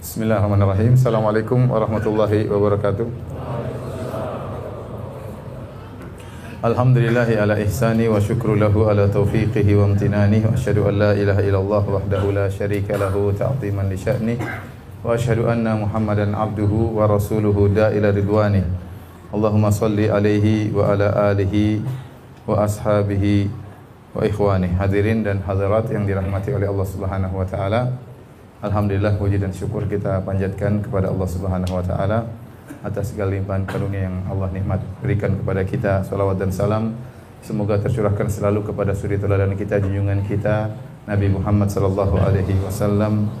[0.00, 0.96] Bismillahirrahmanirrahim.
[0.96, 3.04] Assalamualaikum warahmatullahi wabarakatuh.
[6.64, 11.44] Alhamdulillahi ala ihsani wa syukru lahu ala taufiqihi wa amtinani wa asyhadu an la ilaha
[11.44, 14.40] illallah wahdahu la syarika lahu ta'ziman li sya'ni
[15.04, 18.64] wa asyhadu anna Muhammadan abduhu wa rasuluhu da'ila ridwani.
[19.36, 21.84] Allahumma salli alaihi wa ala alihi
[22.48, 23.52] wa ashabihi
[24.16, 24.80] wa ikhwani.
[24.80, 28.08] Hadirin dan hadirat yang dirahmati oleh Allah Subhanahu wa taala.
[28.60, 32.28] Alhamdulillah puji dan syukur kita panjatkan kepada Allah Subhanahu wa taala
[32.84, 36.04] atas segala limpahan karunia yang Allah nikmat berikan kepada kita.
[36.04, 36.92] Salawat dan salam
[37.40, 40.76] semoga tercurahkan selalu kepada suri teladan kita, junjungan kita
[41.08, 43.32] Nabi Muhammad sallallahu alaihi wasallam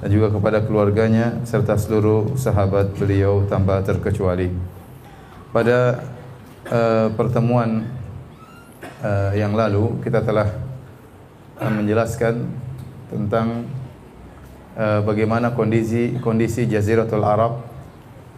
[0.00, 4.48] dan juga kepada keluarganya serta seluruh sahabat beliau tanpa terkecuali.
[5.52, 6.00] Pada
[6.72, 7.84] uh, pertemuan
[9.04, 10.48] uh, yang lalu kita telah
[11.60, 12.48] uh, menjelaskan
[13.12, 13.68] tentang
[14.78, 17.60] bagaimana kondisi kondisi Jaziratul Arab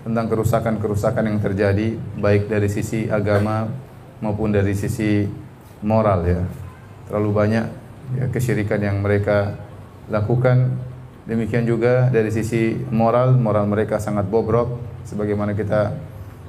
[0.05, 3.71] tentang kerusakan-kerusakan yang terjadi baik dari sisi agama
[4.21, 5.25] maupun dari sisi
[5.81, 6.43] moral ya.
[7.09, 7.67] Terlalu banyak
[8.21, 9.57] ya, kesyirikan yang mereka
[10.13, 10.77] lakukan.
[11.25, 14.77] Demikian juga dari sisi moral, moral mereka sangat bobrok
[15.09, 15.97] sebagaimana kita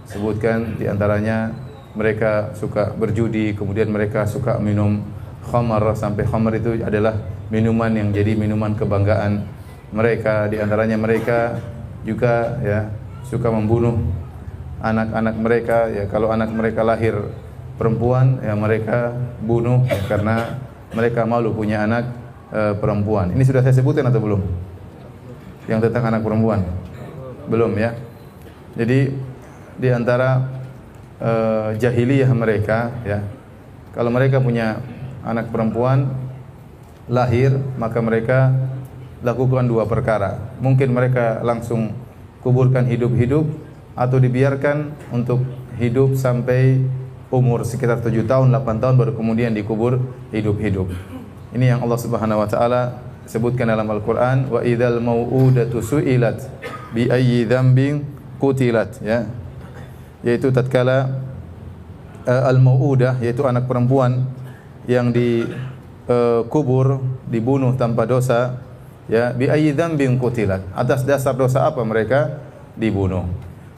[0.03, 1.55] sebutkan di antaranya
[1.95, 4.99] mereka suka berjudi, kemudian mereka suka minum
[5.47, 7.15] khamar sampai khamar itu adalah
[7.47, 9.47] minuman yang jadi minuman kebanggaan
[9.93, 11.59] mereka di antaranya mereka
[12.05, 12.89] juga ya
[13.25, 13.97] suka membunuh
[14.81, 17.17] anak-anak mereka ya kalau anak mereka lahir
[17.75, 20.61] perempuan ya mereka bunuh ya, karena
[20.95, 22.07] mereka malu punya anak
[22.53, 23.35] e, perempuan.
[23.35, 24.41] Ini sudah saya sebutkan atau belum?
[25.67, 26.63] Yang tentang anak perempuan.
[27.51, 27.97] Belum ya.
[28.79, 29.11] Jadi
[29.75, 30.47] di antara
[31.19, 31.31] e,
[31.75, 33.19] jahiliyah mereka ya
[33.91, 34.79] kalau mereka punya
[35.23, 36.11] anak perempuan
[37.11, 38.55] lahir maka mereka
[39.25, 40.53] lakukan dua perkara.
[40.61, 41.97] Mungkin mereka langsung
[42.45, 43.49] kuburkan hidup-hidup
[43.97, 45.41] atau dibiarkan untuk
[45.81, 46.85] hidup sampai
[47.33, 49.97] umur sekitar 7 tahun, 8 tahun baru kemudian dikubur
[50.29, 50.93] hidup-hidup.
[51.57, 52.81] Ini yang Allah Subhanahu wa taala
[53.25, 56.45] sebutkan dalam Al-Qur'an wa idzal mau'udatu su'ilat
[56.93, 58.05] bi ayyi dzambin
[58.37, 59.25] qutilat ya.
[60.21, 61.25] Yaitu tatkala
[62.29, 64.29] uh, al-mau'udah yaitu anak perempuan
[64.85, 68.61] yang dikubur, uh, dibunuh tanpa dosa
[69.11, 70.63] ya bi ayyi dzambin qutilat.
[70.73, 72.41] Atas dasar dosa apa mereka?
[72.75, 73.25] Dibunuh.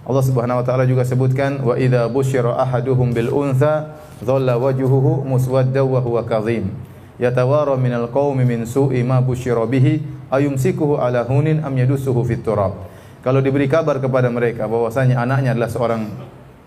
[0.07, 5.83] Allah Subhanahu wa taala juga sebutkan wa idza busyira ahaduhum bil untha dhalla wajhuhu muswadda
[5.83, 6.71] wa huwa kadhim
[7.19, 10.01] yatawara minal qaumi min su'i ma busyira bihi
[10.31, 12.87] ayumsikuhu ala hunin am yadussuhu fit turab.
[13.19, 16.03] Kalau diberi kabar kepada mereka bahwasanya anaknya adalah seorang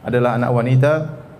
[0.05, 0.93] adalah anak wanita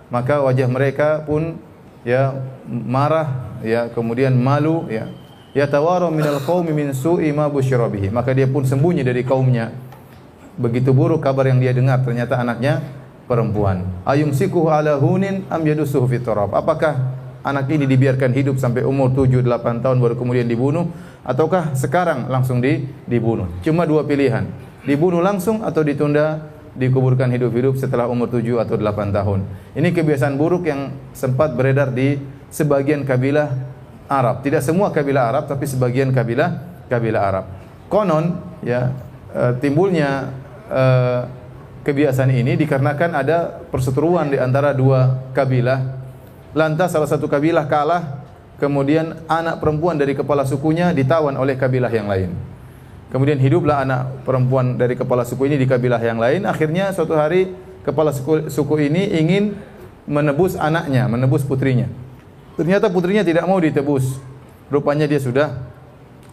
[0.09, 1.61] maka wajah mereka pun
[2.01, 2.33] ya
[2.65, 3.29] marah
[3.61, 5.05] ya kemudian malu ya
[5.51, 8.11] yatawara minal qaumi min su'i ma busyira bihi.
[8.11, 9.71] Maka dia pun sembunyi dari kaumnya.
[10.59, 12.83] Begitu buruk kabar yang dia dengar ternyata anaknya
[13.25, 13.87] perempuan.
[14.03, 19.41] Ayum sikuhu ala hunin am yadusuhu fit apakah anak ini dibiarkan hidup sampai umur 7
[19.41, 20.91] 8 tahun baru kemudian dibunuh?
[21.21, 23.47] Ataukah sekarang langsung di, dibunuh?
[23.61, 24.49] Cuma dua pilihan.
[24.83, 29.39] Dibunuh langsung atau ditunda dikuburkan hidup-hidup setelah umur 7 atau 8 tahun.
[29.77, 32.17] Ini kebiasaan buruk yang sempat beredar di
[32.51, 33.70] sebagian kabilah
[34.11, 34.43] Arab.
[34.43, 37.45] Tidak semua kabilah Arab tapi sebagian kabilah kabilah Arab.
[37.87, 38.91] Konon ya
[39.31, 40.35] e, timbulnya
[40.67, 40.83] e,
[41.87, 46.03] kebiasaan ini dikarenakan ada perseteruan di antara dua kabilah.
[46.51, 48.27] Lantas salah satu kabilah kalah,
[48.59, 52.35] kemudian anak perempuan dari kepala sukunya ditawan oleh kabilah yang lain.
[53.11, 56.47] Kemudian hiduplah anak perempuan dari kepala suku ini di kabilah yang lain.
[56.47, 57.51] Akhirnya suatu hari
[57.83, 59.55] kepala suku, suku ini ingin
[60.07, 61.91] menebus anaknya, menebus putrinya.
[62.61, 64.21] Ternyata putrinya tidak mau ditebus.
[64.69, 65.65] Rupanya dia sudah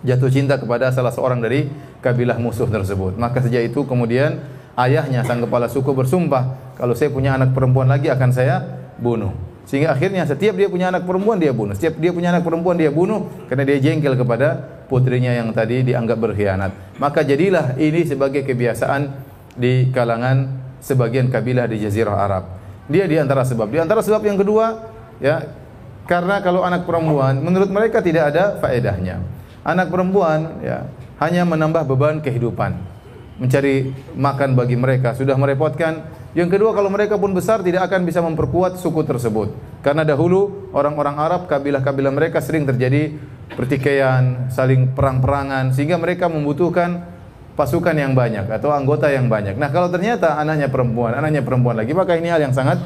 [0.05, 1.73] jatuh cinta kepada salah seorang dari
[2.05, 3.17] kabilah musuh tersebut.
[3.17, 4.45] Maka sejak itu kemudian
[4.77, 8.61] ayahnya sang kepala suku bersumpah, kalau saya punya anak perempuan lagi akan saya
[9.01, 9.33] bunuh.
[9.65, 11.73] Sehingga akhirnya setiap dia punya anak perempuan dia bunuh.
[11.73, 16.29] Setiap dia punya anak perempuan dia bunuh karena dia jengkel kepada putrinya yang tadi dianggap
[16.29, 17.01] berkhianat.
[17.01, 19.17] Maka jadilah ini sebagai kebiasaan
[19.57, 22.45] di kalangan sebagian kabilah di jazirah Arab.
[22.85, 23.73] Dia di antara sebab.
[23.73, 25.68] Di antara sebab yang kedua, ya
[26.09, 29.21] karena kalau anak perempuan menurut mereka tidak ada faedahnya.
[29.61, 30.89] Anak perempuan ya
[31.21, 32.97] hanya menambah beban kehidupan.
[33.39, 36.09] Mencari makan bagi mereka sudah merepotkan.
[36.33, 39.53] Yang kedua kalau mereka pun besar tidak akan bisa memperkuat suku tersebut.
[39.85, 43.13] Karena dahulu orang-orang Arab kabilah-kabilah mereka sering terjadi
[43.53, 47.05] pertikaian, saling perang-perangan sehingga mereka membutuhkan
[47.53, 49.59] pasukan yang banyak atau anggota yang banyak.
[49.59, 52.79] Nah, kalau ternyata anaknya perempuan, anaknya perempuan lagi, maka ini hal yang sangat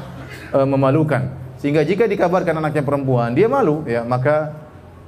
[0.49, 1.42] uh, memalukan.
[1.63, 4.51] Sehingga jika dikabarkan anaknya perempuan, dia malu, ya maka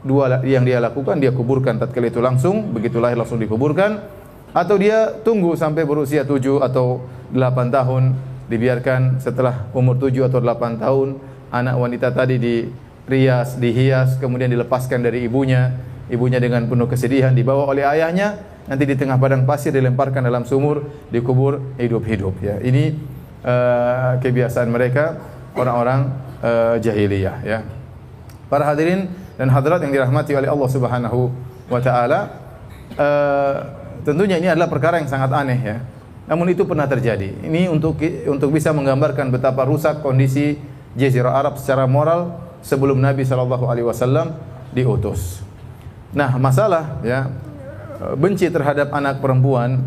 [0.07, 4.23] dua yang dia lakukan dia kuburkan tatkala itu langsung, begitu lahir langsung dikuburkan.
[4.55, 7.03] atau dia tunggu sampai berusia 7 atau
[7.35, 8.15] 8 tahun
[8.47, 11.19] dibiarkan setelah umur 7 atau 8 tahun
[11.51, 15.75] anak wanita tadi dirias, dihias, kemudian dilepaskan dari ibunya.
[16.07, 18.39] Ibunya dengan penuh kesedihan dibawa oleh ayahnya,
[18.71, 22.55] nanti di tengah padang pasir dilemparkan dalam sumur, dikubur hidup-hidup ya.
[22.63, 22.95] Ini
[23.43, 25.19] uh, kebiasaan mereka
[25.57, 26.15] orang-orang
[26.45, 27.59] uh, jahiliyah ya.
[28.45, 29.09] Para hadirin
[29.41, 31.33] dan hadirat yang dirahmati oleh Allah Subhanahu
[31.65, 32.19] wa taala,
[32.93, 33.55] uh,
[34.05, 35.77] tentunya ini adalah perkara yang sangat aneh ya.
[36.29, 37.33] Namun itu pernah terjadi.
[37.41, 37.97] Ini untuk
[38.29, 40.57] untuk bisa menggambarkan betapa rusak kondisi
[40.93, 44.33] Jazirah Arab secara moral sebelum Nabi Shallallahu Alaihi Wasallam
[44.73, 45.45] diutus.
[46.15, 47.29] Nah, masalah ya
[48.15, 49.83] benci terhadap anak perempuan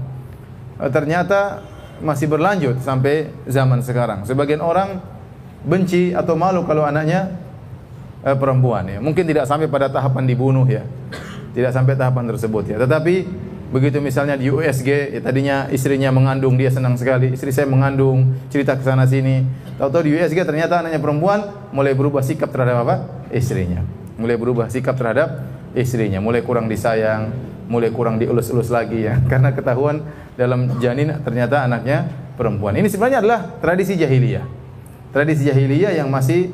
[0.80, 1.64] eh, ternyata
[1.98, 4.22] masih berlanjut sampai zaman sekarang.
[4.22, 5.02] Sebagian orang
[5.66, 7.34] benci atau malu kalau anaknya
[8.22, 8.98] eh, perempuan ya.
[9.02, 10.84] Mungkin tidak sampai pada tahapan dibunuh ya.
[11.54, 12.76] Tidak sampai tahapan tersebut ya.
[12.78, 13.14] Tetapi
[13.68, 17.36] Begitu misalnya di USG, ya tadinya istrinya mengandung, dia senang sekali.
[17.36, 19.44] Istri saya mengandung, cerita ke sana sini.
[19.76, 22.96] Tahu-tahu di USG ternyata anaknya perempuan, mulai berubah sikap terhadap apa?
[23.28, 23.84] Istrinya.
[24.16, 25.44] Mulai berubah sikap terhadap
[25.76, 27.28] istrinya, mulai kurang disayang,
[27.68, 29.20] mulai kurang dielus-elus lagi ya.
[29.30, 30.00] Karena ketahuan
[30.40, 32.08] dalam janin ternyata anaknya
[32.40, 32.72] perempuan.
[32.72, 34.57] Ini sebenarnya adalah tradisi jahiliyah.
[35.10, 36.52] Tradisi jahiliyah yang masih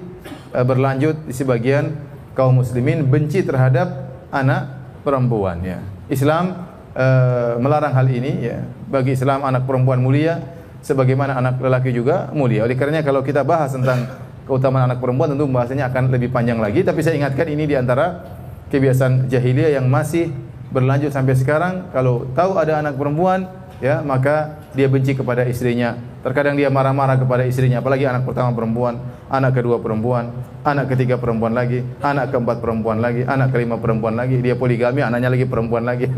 [0.55, 1.95] e, berlanjut di sebagian
[2.39, 4.71] kaum muslimin benci terhadap anak
[5.07, 5.79] perempuan ya.
[6.11, 8.61] Islam uh, melarang hal ini ya.
[8.91, 10.43] Bagi Islam anak perempuan mulia
[10.85, 12.67] sebagaimana anak lelaki juga mulia.
[12.67, 14.05] Oleh karenanya kalau kita bahas tentang
[14.45, 18.21] keutamaan anak perempuan tentu bahasanya akan lebih panjang lagi tapi saya ingatkan ini di antara
[18.69, 20.31] kebiasaan jahiliyah yang masih
[20.69, 23.49] berlanjut sampai sekarang kalau tahu ada anak perempuan
[23.81, 28.97] ya maka dia benci kepada istrinya terkadang dia marah-marah kepada istrinya apalagi anak pertama perempuan
[29.29, 30.33] anak kedua perempuan
[30.65, 35.29] anak ketiga perempuan lagi anak keempat perempuan lagi anak kelima perempuan lagi dia poligami anaknya
[35.29, 36.09] lagi perempuan lagi.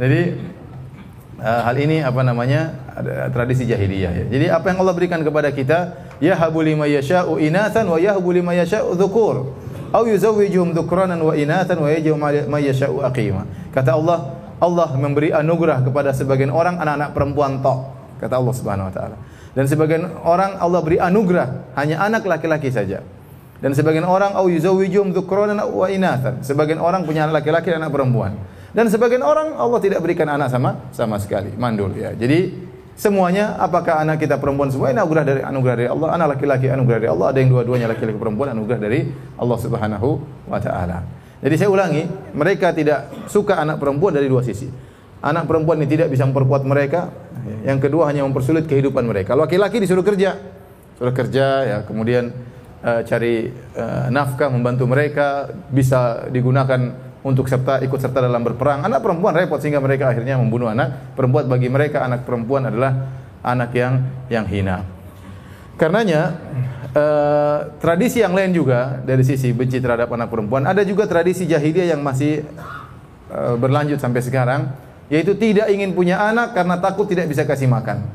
[0.00, 0.20] Jadi
[1.42, 2.72] uh, hal ini apa namanya
[3.36, 4.24] tradisi jahiliyah ya.
[4.32, 6.08] jadi apa yang Allah berikan kepada kita?
[6.20, 9.52] Ya habuli yasha'u inathan wa yahbu liman yasha'u dzukur
[9.92, 12.16] au yuzawwijuhum dzukranan wa inathan wa yaj'u
[12.48, 13.44] ma yasha'u aqima.
[13.76, 18.94] Kata Allah Allah memberi anugerah kepada sebagian orang anak-anak perempuan tok, kata Allah Subhanahu wa
[18.94, 19.16] taala.
[19.56, 23.02] Dan sebagian orang Allah beri anugerah hanya anak laki-laki saja.
[23.60, 26.40] Dan sebagian orang au yuzawwijum dzukranan wa inathan.
[26.40, 28.36] Sebagian orang punya anak laki-laki dan anak perempuan.
[28.70, 32.14] Dan sebagian orang Allah tidak berikan anak sama sama sekali, mandul ya.
[32.14, 32.54] Jadi
[32.94, 37.10] semuanya apakah anak kita perempuan semua anugerah dari anugerah dari Allah, anak laki-laki anugerah dari
[37.10, 40.08] Allah, ada yang dua-duanya laki-laki perempuan anugerah dari Allah Subhanahu
[40.46, 41.19] wa taala.
[41.40, 42.04] Jadi saya ulangi,
[42.36, 44.68] mereka tidak suka anak perempuan dari dua sisi.
[45.24, 47.08] Anak perempuan ini tidak bisa memperkuat mereka.
[47.64, 49.32] Yang kedua hanya mempersulit kehidupan mereka.
[49.32, 50.36] Laki-laki disuruh kerja,
[51.00, 52.32] suruh kerja ya, kemudian
[52.84, 56.92] uh, cari uh, nafkah membantu mereka, bisa digunakan
[57.24, 58.84] untuk serta ikut serta dalam berperang.
[58.84, 61.48] Anak perempuan repot sehingga mereka akhirnya membunuh anak perempuan.
[61.48, 62.92] Bagi mereka anak perempuan adalah
[63.40, 63.94] anak yang
[64.28, 64.99] yang hina.
[65.80, 66.36] Karenanya
[66.90, 71.94] Uh, tradisi yang lain juga dari sisi benci terhadap anak perempuan ada juga tradisi jahiliyah
[71.94, 72.42] yang masih
[73.30, 74.74] uh, berlanjut sampai sekarang
[75.06, 78.10] yaitu tidak ingin punya anak karena takut tidak bisa kasih makan.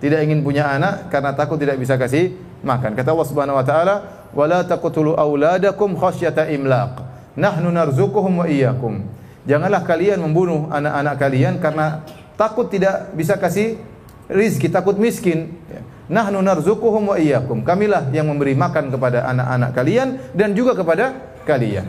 [0.00, 2.32] Tidak ingin punya anak karena takut tidak bisa kasih
[2.64, 2.96] makan.
[2.96, 3.94] Kata Allah Subhanahu wa taala,
[4.32, 7.04] "Wala taqtulu auladakum khasyata imlaq.
[7.36, 9.04] Nahnu narzuquhum wa iyyakum."
[9.48, 12.08] Janganlah kalian membunuh anak-anak kalian karena
[12.40, 13.80] takut tidak bisa kasih
[14.32, 15.56] rizki, takut miskin.
[16.08, 17.60] Nahnu narzuquhum wa iyyakum.
[17.60, 21.12] Kamilah yang memberi makan kepada anak-anak kalian dan juga kepada
[21.44, 21.84] kalian.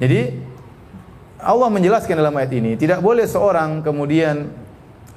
[0.00, 0.40] Jadi
[1.40, 4.48] Allah menjelaskan dalam ayat ini tidak boleh seorang kemudian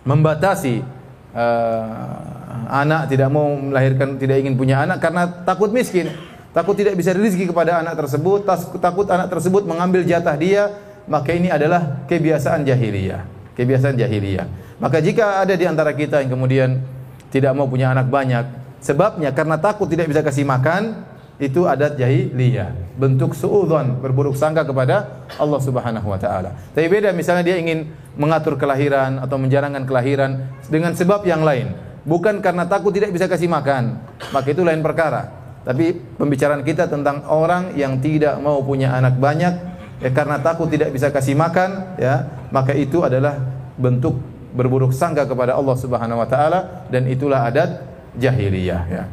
[0.03, 0.83] membatasi
[1.31, 6.11] uh, anak tidak mau melahirkan tidak ingin punya anak karena takut miskin,
[6.51, 8.43] takut tidak bisa rezeki kepada anak tersebut,
[8.83, 10.69] takut anak tersebut mengambil jatah dia,
[11.07, 13.23] maka ini adalah kebiasaan jahiliyah.
[13.55, 14.47] Kebiasaan jahiliyah.
[14.79, 16.79] Maka jika ada di antara kita yang kemudian
[17.29, 18.45] tidak mau punya anak banyak.
[18.79, 21.03] Sebabnya karena takut tidak bisa kasih makan,
[21.39, 22.99] itu adat jahiliyah.
[22.99, 26.51] Bentuk suudzon, berburuk sangka kepada Allah Subhanahu wa taala.
[26.75, 27.87] Tapi beda misalnya dia ingin
[28.19, 31.71] mengatur kelahiran atau menjarangkan kelahiran dengan sebab yang lain,
[32.03, 34.03] bukan karena takut tidak bisa kasih makan.
[34.35, 35.31] Maka itu lain perkara.
[35.63, 39.53] Tapi pembicaraan kita tentang orang yang tidak mau punya anak banyak
[39.99, 43.35] ya karena takut tidak bisa kasih makan ya, maka itu adalah
[43.75, 44.19] bentuk
[44.53, 47.85] berburuk sangka kepada Allah Subhanahu wa taala dan itulah adat
[48.17, 49.03] jahiliyah ya.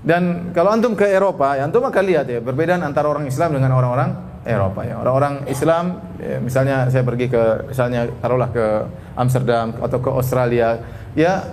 [0.00, 3.76] Dan kalau antum ke Eropa, ya antum akan lihat ya perbedaan antara orang Islam dengan
[3.76, 4.16] orang-orang
[4.48, 4.96] Eropa ya.
[4.96, 8.66] Orang-orang Islam ya, misalnya saya pergi ke misalnya taruhlah ke
[9.12, 10.80] Amsterdam atau ke Australia,
[11.12, 11.44] ya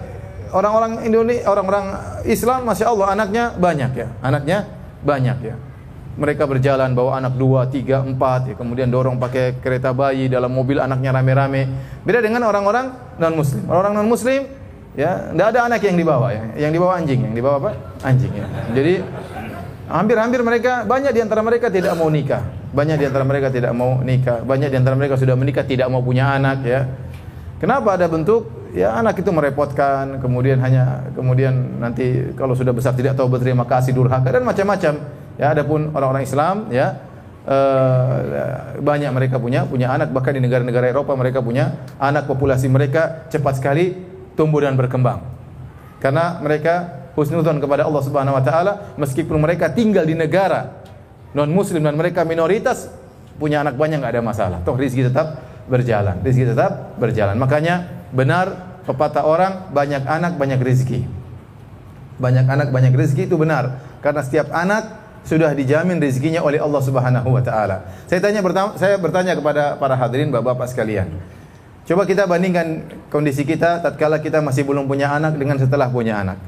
[0.55, 1.85] orang-orang Indonesia, orang-orang
[2.23, 4.57] Islam masya Allah anaknya banyak ya, anaknya
[5.03, 5.55] banyak ya.
[6.17, 10.81] Mereka berjalan bawa anak dua, tiga, empat, ya, kemudian dorong pakai kereta bayi dalam mobil
[10.81, 11.69] anaknya rame-rame.
[12.01, 13.63] Beda dengan orang-orang non Muslim.
[13.69, 14.41] Orang-orang non Muslim
[14.97, 17.71] ya tidak ada anak yang dibawa ya, yang dibawa anjing, yang dibawa apa?
[18.01, 18.45] Anjing ya.
[18.73, 18.93] Jadi
[19.87, 22.43] hampir-hampir mereka banyak di antara mereka tidak mau nikah,
[22.73, 26.01] banyak di antara mereka tidak mau nikah, banyak di antara mereka sudah menikah tidak mau
[26.01, 26.81] punya anak ya.
[27.61, 33.13] Kenapa ada bentuk ya anak itu merepotkan, kemudian hanya kemudian nanti kalau sudah besar tidak
[33.13, 34.93] tahu berterima kasih durhaka dan macam-macam.
[35.37, 36.97] Ya, adapun orang-orang Islam ya
[37.45, 38.15] uh,
[38.81, 43.61] banyak mereka punya punya anak bahkan di negara-negara Eropa mereka punya anak populasi mereka cepat
[43.61, 43.93] sekali
[44.33, 45.23] tumbuh dan berkembang.
[45.97, 50.85] Karena mereka husnudzon kepada Allah Subhanahu wa taala meskipun mereka tinggal di negara
[51.33, 52.89] non muslim dan mereka minoritas
[53.41, 54.57] punya anak banyak nggak ada masalah.
[54.61, 56.21] Toh rezeki tetap berjalan.
[56.21, 57.37] Rezeki tetap berjalan.
[57.37, 61.05] Makanya benar pepatah orang banyak anak banyak rezeki.
[62.17, 67.35] Banyak anak banyak rezeki itu benar karena setiap anak sudah dijamin rezekinya oleh Allah Subhanahu
[67.35, 67.83] wa taala.
[68.07, 68.39] Saya tanya
[68.79, 71.11] saya bertanya kepada para hadirin Bapak-bapak sekalian.
[71.83, 76.39] Coba kita bandingkan kondisi kita tatkala kita masih belum punya anak dengan setelah punya anak.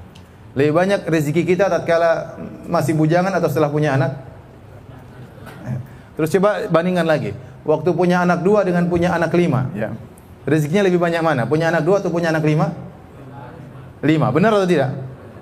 [0.55, 4.15] Lebih banyak rezeki kita tatkala masih bujangan atau setelah punya anak?
[6.15, 7.35] Terus coba bandingkan lagi.
[7.67, 9.91] Waktu punya anak dua dengan punya anak lima, ya.
[10.47, 11.43] Rezekinya lebih banyak mana?
[11.45, 12.71] Punya anak dua atau punya anak lima?
[13.99, 14.31] Lima.
[14.31, 14.95] Benar atau tidak?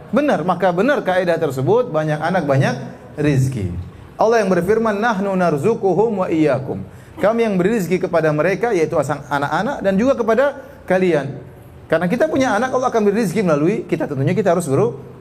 [0.09, 0.41] Benar.
[0.41, 3.73] Maka benar kaidah tersebut banyak anak banyak rizki.
[4.17, 6.85] Allah yang berfirman, Nahnu narzukuhum wa iyyakum.
[7.17, 11.41] Kami yang beri rizki kepada mereka, yaitu anak-anak dan juga kepada kalian.
[11.89, 14.05] Karena kita punya anak, Allah akan beri rizki melalui kita.
[14.05, 14.69] Tentunya kita harus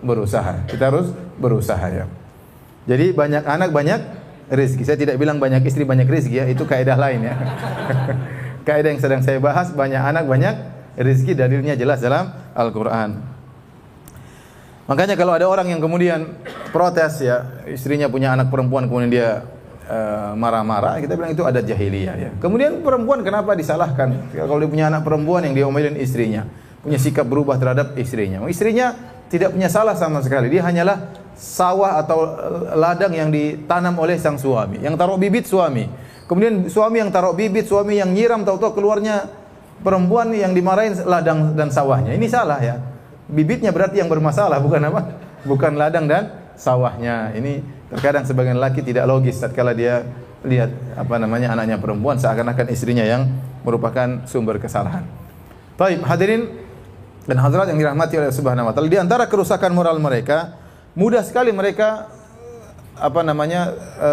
[0.05, 0.69] berusaha.
[0.69, 1.09] Kita harus
[1.41, 2.05] berusaha ya.
[2.85, 4.01] Jadi banyak anak, banyak
[4.53, 4.85] rizki.
[4.85, 6.45] Saya tidak bilang banyak istri, banyak rizki ya.
[6.45, 7.35] Itu kaidah lain ya.
[8.69, 10.55] kaidah yang sedang saya bahas, banyak anak, banyak
[11.01, 11.33] rizki.
[11.33, 13.36] Dalilnya jelas dalam Al-Quran.
[14.87, 16.39] Makanya kalau ada orang yang kemudian
[16.71, 19.43] protes ya, istrinya punya anak perempuan kemudian dia
[19.91, 22.31] eh, marah-marah, kita bilang itu ada jahiliyah ya.
[22.39, 24.31] Kemudian perempuan kenapa disalahkan?
[24.31, 26.47] Kalau dia punya anak perempuan yang diomelin istrinya,
[26.87, 28.39] punya sikap berubah terhadap istrinya.
[28.47, 28.95] Istrinya
[29.27, 30.55] tidak punya salah sama sekali.
[30.55, 35.91] Dia hanyalah sawah atau eh, ladang yang ditanam oleh sang suami, yang taruh bibit suami.
[36.31, 39.35] Kemudian suami yang taruh bibit, suami yang nyiram tahu-tahu keluarnya
[39.83, 42.15] perempuan yang dimarahin ladang dan sawahnya.
[42.15, 42.96] Ini salah ya
[43.27, 45.01] bibitnya berarti yang bermasalah bukan apa?
[45.47, 47.35] Bukan ladang dan sawahnya.
[47.37, 50.03] Ini terkadang sebagian laki tidak logis tatkala dia
[50.47, 53.27] lihat apa namanya anaknya perempuan seakan-akan istrinya yang
[53.67, 55.03] merupakan sumber kesalahan.
[55.77, 56.49] Baik, hadirin
[57.27, 60.55] dan hadirat yang dirahmati oleh Subhanahu wa taala, di antara kerusakan moral mereka,
[60.95, 62.07] mudah sekali mereka
[62.97, 64.11] apa namanya e,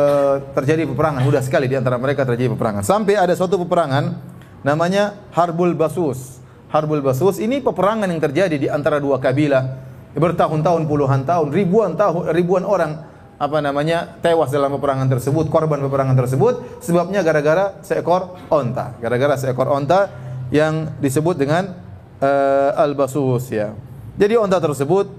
[0.57, 2.83] terjadi peperangan, mudah sekali di antara mereka terjadi peperangan.
[2.83, 4.17] Sampai ada suatu peperangan
[4.65, 6.42] namanya Harbul Basus.
[6.73, 7.37] Harbul Basus.
[7.37, 9.93] Ini peperangan yang terjadi di antara dua kabilah.
[10.17, 16.17] Bertahun-tahun puluhan tahun ribuan tahun ribuan orang apa namanya tewas dalam peperangan tersebut korban peperangan
[16.17, 16.81] tersebut.
[16.81, 18.97] Sebabnya gara-gara seekor onta.
[18.97, 20.09] Gara-gara seekor onta
[20.49, 21.77] yang disebut dengan
[22.17, 23.77] uh, al-basus ya.
[24.17, 25.13] Jadi onta tersebut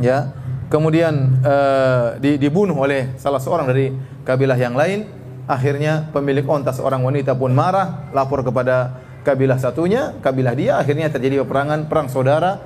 [0.00, 0.32] ya
[0.68, 3.96] kemudian uh, dibunuh oleh salah seorang dari
[4.28, 5.08] kabilah yang lain.
[5.48, 11.44] Akhirnya pemilik onta seorang wanita pun marah lapor kepada kabilah satunya, kabilah dia akhirnya terjadi
[11.44, 12.60] peperangan perang saudara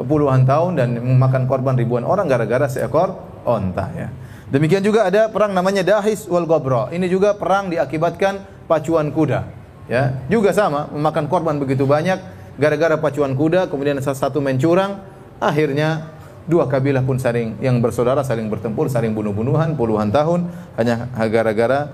[0.00, 4.08] puluhan tahun dan memakan korban ribuan orang gara-gara seekor onta ya.
[4.50, 6.90] Demikian juga ada perang namanya Dahis wal Gobro.
[6.90, 9.46] Ini juga perang diakibatkan pacuan kuda.
[9.90, 12.18] Ya, juga sama memakan korban begitu banyak
[12.58, 15.02] gara-gara pacuan kuda, kemudian salah satu mencurang,
[15.42, 16.14] akhirnya
[16.46, 21.90] dua kabilah pun saling yang bersaudara saling bertempur, saling bunuh-bunuhan puluhan tahun hanya gara-gara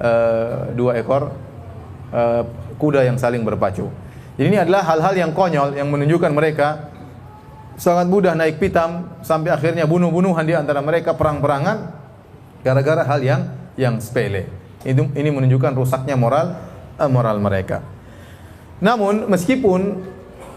[0.00, 1.32] uh, dua ekor
[2.12, 2.42] uh,
[2.76, 3.88] kuda yang saling berpacu.
[4.34, 6.90] Jadi ini adalah hal-hal yang konyol yang menunjukkan mereka
[7.74, 11.90] sangat mudah naik pitam sampai akhirnya bunuh-bunuhan di antara mereka perang-perangan
[12.62, 13.40] gara-gara hal yang
[13.78, 14.46] yang sepele.
[14.82, 16.54] Itu ini menunjukkan rusaknya moral
[16.98, 17.82] uh, moral mereka.
[18.82, 20.02] Namun meskipun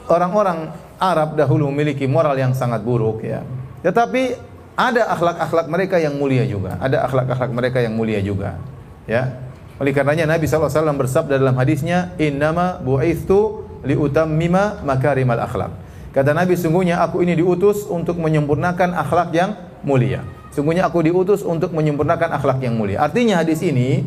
[0.10, 3.46] orang-orang Arab dahulu memiliki moral yang sangat buruk ya,
[3.86, 4.36] tetapi
[4.78, 6.82] ada akhlak-akhlak mereka yang mulia juga.
[6.82, 8.58] Ada akhlak-akhlak mereka yang mulia juga.
[9.06, 9.47] Ya,
[9.78, 15.72] oleh karenanya Nabi SAW bersabda dalam hadisnya, Innama bu'ithu liutammima makarimal akhlak.
[16.18, 19.54] Kata Nabi, sungguhnya aku ini diutus untuk menyempurnakan akhlak yang
[19.86, 20.26] mulia.
[20.50, 23.06] Sungguhnya aku diutus untuk menyempurnakan akhlak yang mulia.
[23.06, 24.02] Artinya hadis ini,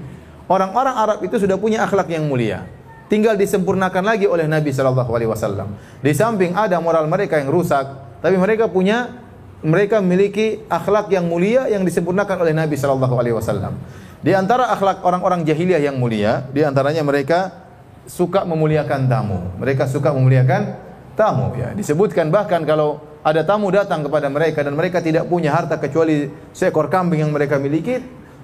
[0.50, 2.66] orang-orang Arab itu sudah punya akhlak yang mulia.
[3.06, 5.78] Tinggal disempurnakan lagi oleh Nabi Wasallam.
[6.02, 7.86] Di samping ada moral mereka yang rusak,
[8.18, 9.22] tapi mereka punya
[9.60, 13.76] mereka memiliki akhlak yang mulia yang disempurnakan oleh Nabi Shallallahu Alaihi Wasallam.
[14.20, 17.70] Di antara akhlak orang-orang jahiliyah yang mulia, di antaranya mereka
[18.04, 19.40] suka memuliakan tamu.
[19.56, 20.76] Mereka suka memuliakan
[21.16, 21.72] tamu ya.
[21.72, 26.92] Disebutkan bahkan kalau ada tamu datang kepada mereka dan mereka tidak punya harta kecuali seekor
[26.92, 28.00] kambing yang mereka miliki,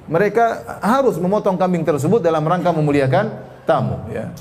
[0.08, 3.32] mereka harus memotong kambing tersebut dalam rangka memuliakan
[3.68, 4.32] tamu ya.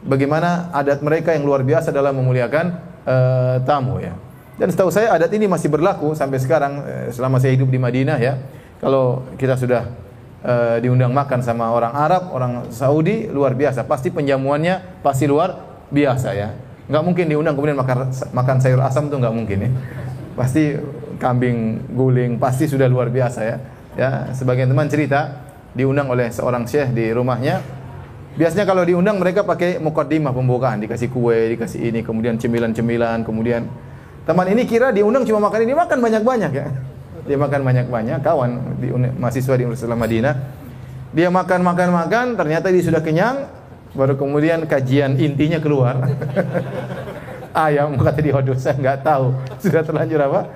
[0.00, 2.66] Bagaimana adat mereka yang luar biasa dalam memuliakan
[3.04, 4.16] uh, tamu ya.
[4.56, 8.18] Dan setahu saya adat ini masih berlaku sampai sekarang uh, selama saya hidup di Madinah
[8.18, 8.40] ya.
[8.80, 10.09] Kalau kita sudah
[10.44, 15.56] uh, diundang makan sama orang Arab, orang Saudi luar biasa, pasti penjamuannya pasti luar
[15.92, 16.54] biasa ya.
[16.90, 19.70] Nggak mungkin diundang kemudian makan makan sayur asam itu nggak mungkin ya.
[20.34, 20.74] Pasti
[21.20, 23.56] kambing guling pasti sudah luar biasa ya.
[23.98, 27.60] Ya, sebagian teman cerita diundang oleh seorang syekh di rumahnya.
[28.38, 33.66] Biasanya kalau diundang mereka pakai mukaddimah pembukaan, dikasih kue, dikasih ini, kemudian cemilan-cemilan, kemudian
[34.22, 36.66] teman ini kira diundang cuma makan ini, makan banyak-banyak ya.
[37.26, 38.50] Dia makan banyak-banyak, kawan
[38.80, 40.34] di mahasiswa di Universitas Madinah.
[41.10, 43.50] Dia makan makan makan, ternyata dia sudah kenyang,
[43.92, 45.98] baru kemudian kajian intinya keluar.
[47.50, 50.46] Ayam kata dia, waduh saya nggak tahu sudah terlanjur apa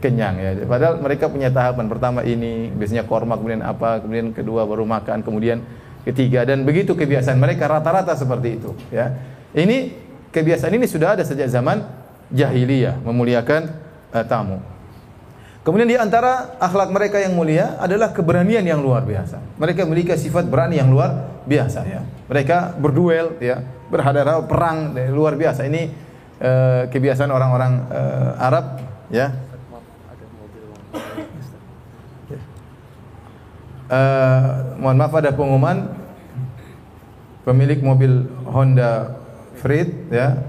[0.00, 0.50] kenyang ya.
[0.64, 5.60] Padahal mereka punya tahapan pertama ini, biasanya korma, kemudian apa, kemudian kedua baru makan, kemudian
[6.06, 9.10] ketiga dan begitu kebiasaan mereka rata-rata seperti itu ya.
[9.50, 9.90] Ini
[10.30, 11.82] kebiasaan ini sudah ada sejak zaman
[12.30, 13.74] jahiliyah memuliakan
[14.14, 14.62] uh, tamu.
[15.66, 19.42] Kemudian di antara akhlak mereka yang mulia adalah keberanian yang luar biasa.
[19.58, 22.06] Mereka memiliki sifat berani yang luar biasa ya.
[22.30, 25.66] Mereka berduel ya, berhadapan perang luar biasa.
[25.66, 25.90] Ini
[26.38, 28.64] uh, kebiasaan orang-orang uh, Arab
[29.10, 29.34] ya
[33.86, 35.86] Uh, mohon maaf ada pengumuman
[37.46, 39.14] pemilik mobil Honda
[39.62, 40.42] Freed ya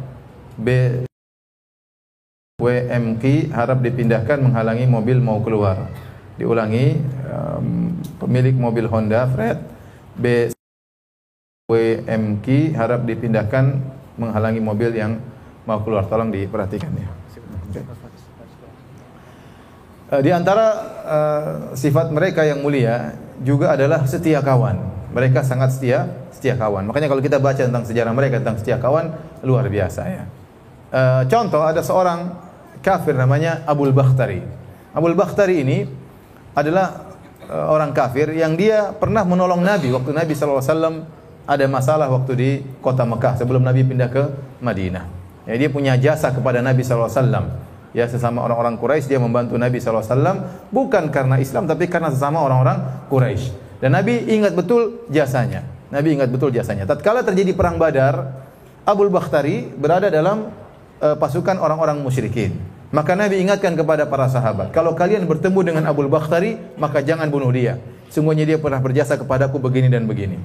[0.58, 1.06] B
[2.58, 5.94] WMK harap dipindahkan menghalangi mobil mau keluar.
[6.42, 6.98] Diulangi
[7.30, 9.62] um, pemilik mobil Honda Freed
[10.18, 10.50] B
[11.70, 13.78] WMK harap dipindahkan
[14.18, 15.22] menghalangi mobil yang
[15.70, 16.10] mau keluar.
[16.10, 17.10] Tolong diperhatikan ya.
[20.10, 20.68] Uh, di antara
[21.06, 24.82] uh, sifat mereka yang mulia juga adalah setia kawan.
[25.14, 26.90] Mereka sangat setia, setia kawan.
[26.90, 29.14] Makanya kalau kita baca tentang sejarah mereka tentang setia kawan
[29.46, 30.26] luar biasa ya.
[30.88, 32.47] E, contoh ada seorang
[32.88, 34.40] kafir namanya Abul Bakhtari.
[34.96, 35.84] Abul Bakhtari ini
[36.56, 37.12] adalah
[37.44, 41.04] e, orang kafir yang dia pernah menolong Nabi waktu Nabi SAW
[41.44, 44.24] ada masalah waktu di kota Mekah sebelum Nabi pindah ke
[44.64, 45.04] Madinah.
[45.44, 50.72] Ya, dia punya jasa kepada Nabi SAW ya sesama orang-orang Quraisy dia membantu Nabi SAW
[50.72, 53.80] bukan karena Islam tapi karena sesama orang-orang Quraisy.
[53.84, 55.68] Dan Nabi ingat betul jasanya.
[55.92, 56.84] Nabi ingat betul jasanya.
[56.84, 58.48] Tatkala terjadi perang Badar
[58.84, 60.52] Abul Bakhtari berada dalam
[61.00, 66.08] uh, pasukan orang-orang musyrikin maka Nabi ingatkan kepada para sahabat kalau kalian bertemu dengan Abul
[66.08, 67.80] Bakhtari maka jangan bunuh dia
[68.12, 70.40] sungguhnya dia pernah berjasa kepadaku begini dan begini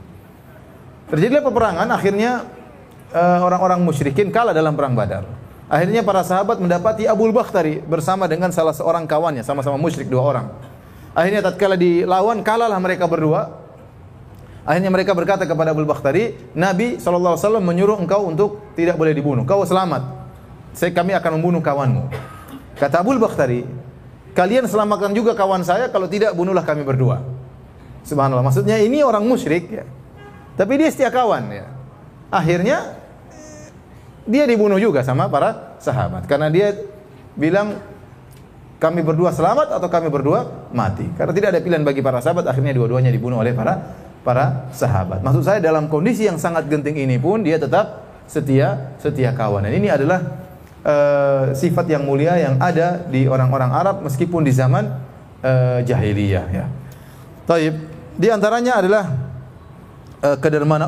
[1.10, 2.46] terjadilah peperangan akhirnya
[3.14, 8.52] eh, orang-orang musyrikin kalah dalam perang Badar Akhirnya para sahabat mendapati Abu Bakhtari bersama dengan
[8.52, 10.46] salah seorang kawannya, sama-sama musyrik dua orang.
[11.16, 13.56] Akhirnya tatkala dilawan, kalahlah mereka berdua.
[14.68, 19.48] Akhirnya mereka berkata kepada Abu Bakhtari, Nabi SAW menyuruh engkau untuk tidak boleh dibunuh.
[19.48, 20.21] Kau selamat.
[20.72, 22.08] Saya kami akan membunuh kawanmu.
[22.80, 23.68] Kata Abu Bakhtari,
[24.32, 27.20] kalian selamatkan juga kawan saya, kalau tidak bunuhlah kami berdua.
[28.02, 28.42] Subhanallah.
[28.42, 29.84] Maksudnya ini orang musyrik ya.
[30.58, 31.66] Tapi dia setia kawan ya.
[32.32, 32.98] Akhirnya
[34.26, 36.78] dia dibunuh juga sama para sahabat karena dia
[37.34, 37.82] bilang
[38.78, 41.06] kami berdua selamat atau kami berdua mati.
[41.14, 43.94] Karena tidak ada pilihan bagi para sahabat, akhirnya dua-duanya dibunuh oleh para
[44.26, 45.22] para sahabat.
[45.22, 49.62] Maksud saya dalam kondisi yang sangat genting ini pun dia tetap setia setia kawan.
[49.62, 50.41] Dan ini adalah
[50.82, 54.98] uh, sifat yang mulia yang ada di orang-orang Arab meskipun di zaman
[55.42, 56.66] uh, jahiliyah ya.
[57.46, 57.74] Taib.
[58.12, 59.04] Di antaranya adalah
[60.22, 60.36] uh,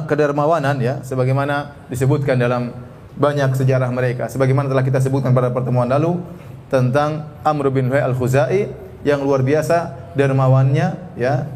[0.06, 2.70] kedermawanan ya sebagaimana disebutkan dalam
[3.14, 6.18] banyak sejarah mereka sebagaimana telah kita sebutkan pada pertemuan lalu
[6.66, 8.66] tentang Amr bin Huay al-Khuzai
[9.06, 11.46] yang luar biasa dermawannya ya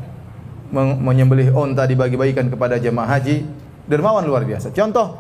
[0.71, 3.43] menyembelih onta dibagi-bagikan kepada jemaah haji
[3.89, 5.17] dermawan luar biasa contoh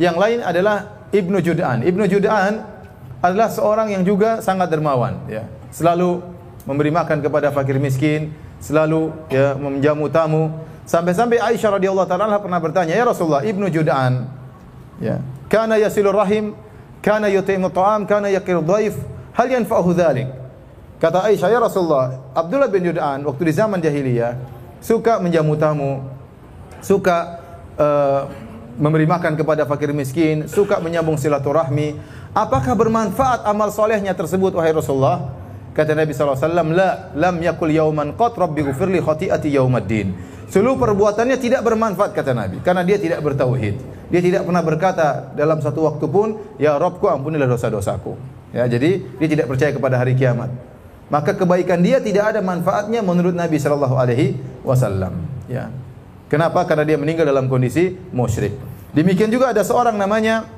[0.00, 1.84] yang lain adalah Ibnu Jud'an.
[1.84, 2.64] Ibnu Jud'an
[3.22, 5.46] adalah seorang yang juga sangat dermawan ya.
[5.70, 6.24] Selalu
[6.64, 10.50] memberi makan kepada fakir miskin selalu ya menjamu tamu.
[10.82, 14.26] Sampai-sampai Aisyah radhiyallahu taala pernah bertanya ya Rasulullah Ibnu Jud'an
[14.98, 15.22] ya
[15.52, 16.56] kana yasilur rahim,
[17.04, 18.96] kana yutimu ta'am, kana yakir dhaif,
[19.36, 20.32] hal yanfa'uhu dhalik?
[20.96, 24.38] Kata Aisyah, ya Rasulullah, Abdullah bin Yud'an waktu di zaman jahiliyah
[24.80, 26.08] suka menjamu tamu,
[26.80, 27.42] suka
[27.76, 28.30] uh,
[28.76, 31.96] memberi makan kepada fakir miskin, suka menyambung silaturahmi.
[32.32, 35.32] Apakah bermanfaat amal solehnya tersebut wahai Rasulullah?
[35.72, 36.36] Kata Nabi SAW,
[36.72, 40.12] La, lam yakul yauman qat rabbi gufirli khati'ati yaumaddin.
[40.52, 43.80] Seluruh perbuatannya tidak bermanfaat kata Nabi karena dia tidak bertauhid.
[44.12, 48.20] Dia tidak pernah berkata dalam satu waktu pun, Ya Robku ampunilah dosa-dosaku.
[48.52, 50.52] Ya, jadi dia tidak percaya kepada hari kiamat.
[51.12, 55.28] maka kebaikan dia tidak ada manfaatnya menurut Nabi sallallahu alaihi wasallam.
[55.44, 55.68] Ya.
[56.32, 56.64] Kenapa?
[56.64, 58.56] Karena dia meninggal dalam kondisi musyrik.
[58.96, 60.48] Demikian juga ada seorang namanya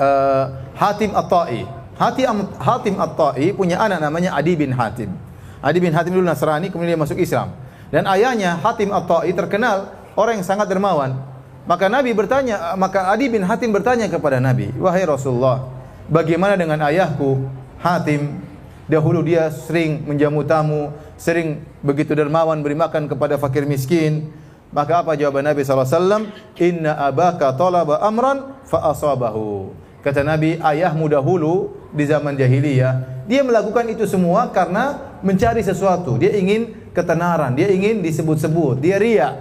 [0.00, 1.60] uh, Hatim At-Tai.
[2.00, 5.12] Hatim Hatim At-Tai punya anak namanya Adi bin Hatim.
[5.60, 7.52] Adi bin Hatim dulu Nasrani, kemudian dia masuk Islam.
[7.92, 11.20] Dan ayahnya Hatim At-Tai terkenal orang yang sangat dermawan.
[11.68, 15.68] Maka Nabi bertanya, maka Adi bin Hatim bertanya kepada Nabi, "Wahai Rasulullah,
[16.08, 17.44] bagaimana dengan ayahku
[17.84, 18.40] Hatim
[18.88, 20.88] Dahulu dia sering menjamu tamu,
[21.20, 24.32] sering begitu dermawan beri makan kepada fakir miskin.
[24.68, 26.28] Maka apa jawaban Nabi SAW?
[26.60, 29.72] Inna abaka talaba amran fa asabahu.
[30.04, 36.20] Kata Nabi, ayahmu dahulu di zaman jahiliyah, dia melakukan itu semua karena mencari sesuatu.
[36.20, 39.34] Dia ingin ketenaran, dia ingin disebut-sebut, dia ria.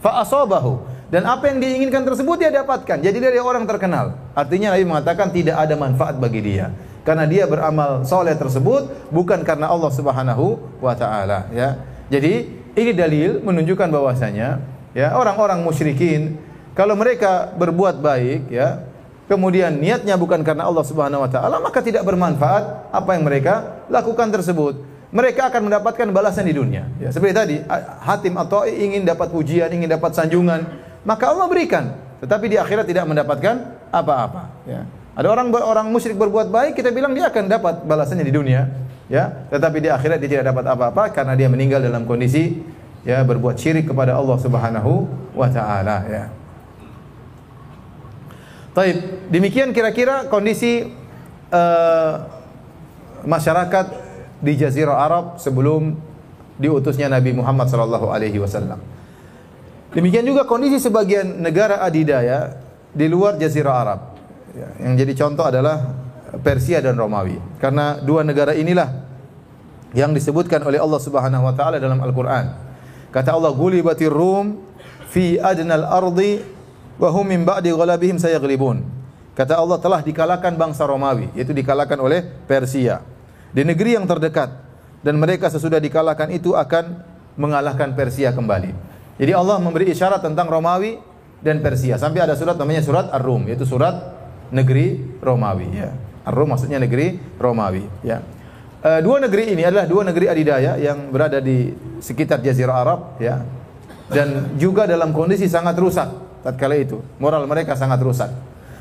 [0.00, 0.88] Fa asabahu.
[1.10, 3.02] Dan apa yang diinginkan tersebut dia dapatkan.
[3.02, 4.14] Jadi dia orang terkenal.
[4.32, 6.70] Artinya Nabi mengatakan tidak ada manfaat bagi dia
[7.04, 11.80] karena dia beramal soleh tersebut bukan karena Allah Subhanahu wa taala ya.
[12.12, 14.62] Jadi ini dalil menunjukkan bahwasanya
[14.94, 16.38] ya orang-orang musyrikin
[16.74, 18.86] kalau mereka berbuat baik ya
[19.30, 24.30] kemudian niatnya bukan karena Allah Subhanahu wa taala maka tidak bermanfaat apa yang mereka lakukan
[24.34, 24.90] tersebut.
[25.10, 26.86] Mereka akan mendapatkan balasan di dunia.
[27.02, 27.56] Ya, seperti tadi
[28.06, 30.70] Hatim atau ingin dapat pujian, ingin dapat sanjungan,
[31.02, 31.98] maka Allah berikan.
[32.22, 33.58] Tetapi di akhirat tidak mendapatkan
[33.90, 34.86] apa-apa, ya.
[35.18, 38.70] Ada orang orang musyrik berbuat baik, kita bilang dia akan dapat balasannya di dunia,
[39.10, 39.50] ya.
[39.50, 42.62] Tetapi di akhirat dia tidak dapat apa-apa karena dia meninggal dalam kondisi
[43.02, 46.24] ya berbuat syirik kepada Allah Subhanahu wa taala, ya.
[48.70, 50.86] Taib, demikian kira-kira kondisi
[51.50, 52.12] uh,
[53.26, 53.86] masyarakat
[54.40, 55.98] di Jazirah Arab sebelum
[56.60, 58.78] diutusnya Nabi Muhammad sallallahu alaihi wasallam.
[59.90, 62.62] Demikian juga kondisi sebagian negara adidaya
[62.94, 64.00] di luar Jazirah Arab.
[64.54, 65.90] Ya, yang jadi contoh adalah
[66.38, 67.42] Persia dan Romawi.
[67.58, 69.02] Karena dua negara inilah
[69.90, 72.54] yang disebutkan oleh Allah Subhanahu wa taala dalam Al-Qur'an.
[73.10, 74.62] Kata Allah, "Gulibatir Rum
[75.10, 76.38] fi adnal ardi
[76.94, 78.86] wa hum min ba'di ghalabihim sayaglibun."
[79.34, 83.02] Kata Allah telah dikalahkan bangsa Romawi, yaitu dikalahkan oleh Persia
[83.50, 84.50] di negeri yang terdekat
[85.02, 87.02] dan mereka sesudah dikalahkan itu akan
[87.34, 88.70] mengalahkan Persia kembali.
[89.20, 91.00] Jadi Allah memberi isyarat tentang Romawi
[91.40, 91.96] dan Persia.
[91.96, 94.16] Sampai ada surat namanya surat Ar-Rum, yaitu surat
[94.52, 95.90] negeri Romawi ya.
[96.24, 98.20] Ar-Rum maksudnya negeri Romawi ya.
[98.80, 103.40] E, dua negeri ini adalah dua negeri adidaya yang berada di sekitar jazirah Arab ya.
[104.10, 106.10] Dan juga dalam kondisi sangat rusak
[106.42, 106.98] tatkala itu.
[107.22, 108.30] Moral mereka sangat rusak.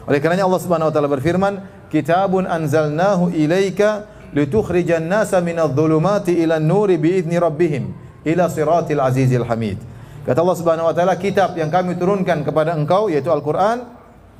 [0.09, 1.53] Oleh karenanya Allah Subhanahu wa taala berfirman,
[1.93, 7.93] "Kitabun anzalnahu ilaika litukhrijan nasa minadh-dhulumati ila an-nuri bi'izni rabbihim
[8.25, 9.77] ila siratil azizil hamid."
[10.25, 13.85] Kata Allah Subhanahu wa taala, kitab yang kami turunkan kepada engkau yaitu Al-Qur'an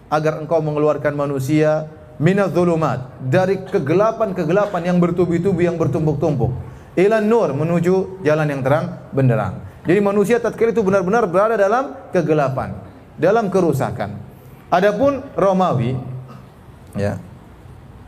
[0.09, 1.85] agar engkau mengeluarkan manusia
[2.19, 6.51] minadh-dhulumat dari kegelapan-kegelapan yang bertubi-tubi yang bertumpuk-tumpuk
[6.99, 9.63] ila nur menuju jalan yang terang benderang.
[9.87, 12.75] Jadi manusia tatkala itu benar-benar berada dalam kegelapan,
[13.15, 14.19] dalam kerusakan.
[14.69, 15.95] Adapun Romawi
[16.93, 17.17] ya.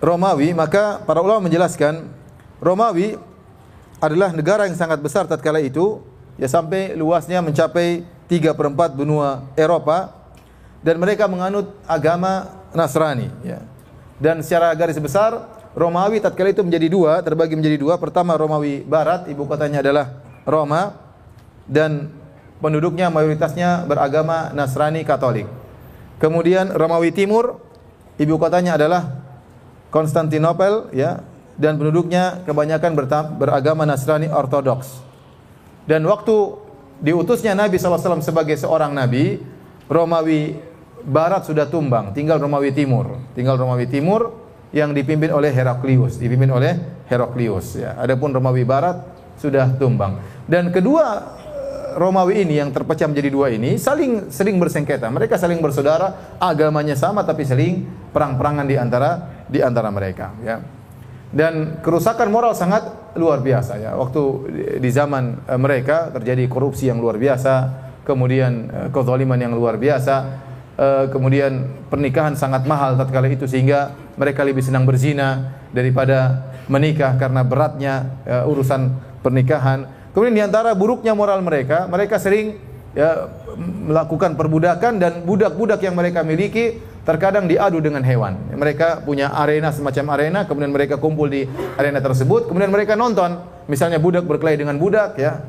[0.03, 2.05] Romawi maka para ulama menjelaskan
[2.59, 3.17] Romawi
[4.01, 6.03] adalah negara yang sangat besar tatkala itu
[6.35, 10.13] ya sampai luasnya mencapai 3 per 4 benua Eropa
[10.81, 13.61] dan mereka menganut agama Nasrani ya.
[14.21, 17.97] Dan secara garis besar Romawi tatkala itu menjadi dua, terbagi menjadi dua.
[17.97, 20.13] Pertama Romawi Barat, ibu kotanya adalah
[20.45, 20.93] Roma
[21.65, 22.13] dan
[22.61, 25.49] penduduknya mayoritasnya beragama Nasrani Katolik.
[26.21, 27.57] Kemudian Romawi Timur,
[28.21, 29.25] ibu kotanya adalah
[29.89, 31.25] Konstantinopel ya
[31.57, 32.93] dan penduduknya kebanyakan
[33.41, 35.01] beragama Nasrani Ortodoks.
[35.89, 36.61] Dan waktu
[37.01, 39.41] diutusnya Nabi SAW sebagai seorang nabi,
[39.89, 40.70] Romawi
[41.05, 43.17] barat sudah tumbang, tinggal Romawi Timur.
[43.33, 47.99] Tinggal Romawi Timur yang dipimpin oleh Heraklius, dipimpin oleh Heraklius ya.
[47.99, 49.03] Adapun Romawi barat
[49.35, 50.21] sudah tumbang.
[50.47, 51.37] Dan kedua
[51.91, 55.11] Romawi ini yang terpecah menjadi dua ini saling sering bersengketa.
[55.11, 57.83] Mereka saling bersaudara, agamanya sama tapi saling
[58.15, 59.11] perang-perangan di antara
[59.51, 60.63] di antara mereka ya.
[61.31, 63.91] Dan kerusakan moral sangat luar biasa ya.
[63.95, 64.21] Waktu
[64.79, 67.53] di zaman eh, mereka terjadi korupsi yang luar biasa,
[68.07, 74.45] kemudian eh, kezaliman yang luar biasa uh, kemudian pernikahan sangat mahal tatkala itu sehingga mereka
[74.45, 77.93] lebih senang berzina daripada menikah karena beratnya
[78.27, 78.91] uh, urusan
[79.25, 79.87] pernikahan.
[80.11, 82.59] Kemudian di antara buruknya moral mereka, mereka sering
[82.91, 83.31] ya
[83.87, 88.37] melakukan perbudakan dan budak-budak yang mereka miliki terkadang diadu dengan hewan.
[88.53, 91.47] Mereka punya arena semacam arena, kemudian mereka kumpul di
[91.79, 93.41] arena tersebut, kemudian mereka nonton.
[93.65, 95.41] Misalnya budak berkelahi dengan budak ya.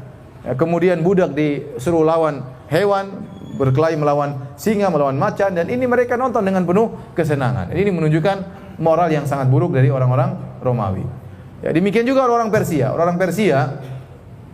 [0.47, 6.43] ya kemudian budak disuruh lawan hewan, berkelahi melawan singa, melawan macan dan ini mereka nonton
[6.43, 7.71] dengan penuh kesenangan.
[7.73, 8.37] Ini menunjukkan
[8.81, 11.05] moral yang sangat buruk dari orang-orang Romawi.
[11.63, 12.91] Ya, demikian juga orang-orang Persia.
[12.91, 13.59] Orang-orang Persia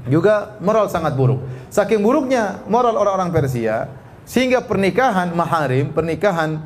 [0.08, 1.40] juga moral sangat buruk.
[1.72, 3.88] Saking buruknya moral orang-orang Persia
[4.28, 6.60] sehingga pernikahan maharim, pernikahan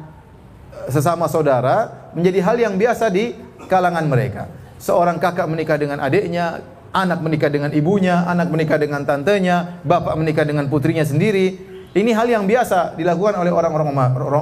[0.75, 3.38] eh, sesama saudara menjadi hal yang biasa di
[3.71, 4.51] kalangan mereka.
[4.83, 6.59] Seorang kakak menikah dengan adiknya,
[6.90, 11.72] anak menikah dengan ibunya, anak menikah dengan tantenya, bapak menikah dengan putrinya sendiri.
[11.93, 13.93] Ini hal yang biasa dilakukan oleh orang-orang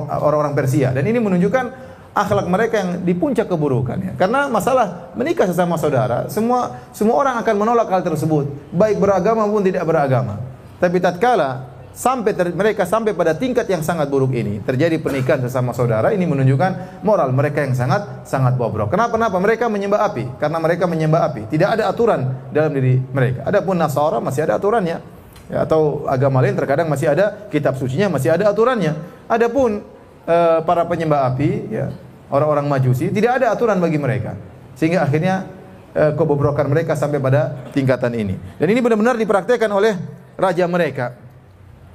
[0.07, 4.13] orang-orang Persia dan ini menunjukkan akhlak mereka yang di puncak keburukan ya.
[4.15, 9.67] Karena masalah menikah sesama saudara, semua semua orang akan menolak hal tersebut, baik beragama maupun
[9.67, 10.39] tidak beragama.
[10.79, 15.75] Tapi tatkala sampai ter, mereka sampai pada tingkat yang sangat buruk ini, terjadi pernikahan sesama
[15.75, 18.91] saudara, ini menunjukkan moral mereka yang sangat sangat bobrok.
[18.95, 19.19] Kenapa?
[19.19, 19.37] Kenapa?
[19.43, 20.39] Mereka menyembah api.
[20.39, 21.43] Karena mereka menyembah api.
[21.51, 23.47] Tidak ada aturan dalam diri mereka.
[23.47, 25.20] Adapun Nasara masih ada aturannya.
[25.51, 28.95] Ya, atau agama lain terkadang masih ada kitab sucinya, masih ada aturannya.
[29.27, 29.83] Adapun
[30.23, 31.91] uh, para penyembah api, ya,
[32.31, 34.39] orang-orang Majusi, tidak ada aturan bagi mereka.
[34.79, 35.51] Sehingga akhirnya
[35.91, 38.39] uh, kebobrokan mereka sampai pada tingkatan ini.
[38.63, 39.99] Dan ini benar-benar dipraktekkan oleh
[40.39, 41.19] raja mereka.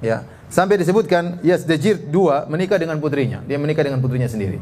[0.04, 3.40] Ya, sampai disebutkan Yazdajir dua menikah dengan putrinya.
[3.48, 4.60] Dia menikah dengan putrinya sendiri.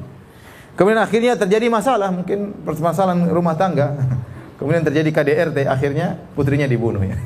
[0.78, 3.94] Kemudian akhirnya terjadi masalah, mungkin permasalahan rumah tangga.
[4.58, 7.18] Kemudian terjadi KDRT, akhirnya putrinya dibunuh ya.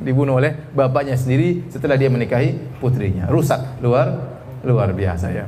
[0.00, 3.28] Dibunuh oleh bapaknya sendiri setelah dia menikahi putrinya.
[3.28, 5.46] Rusak luar luar biasa ya.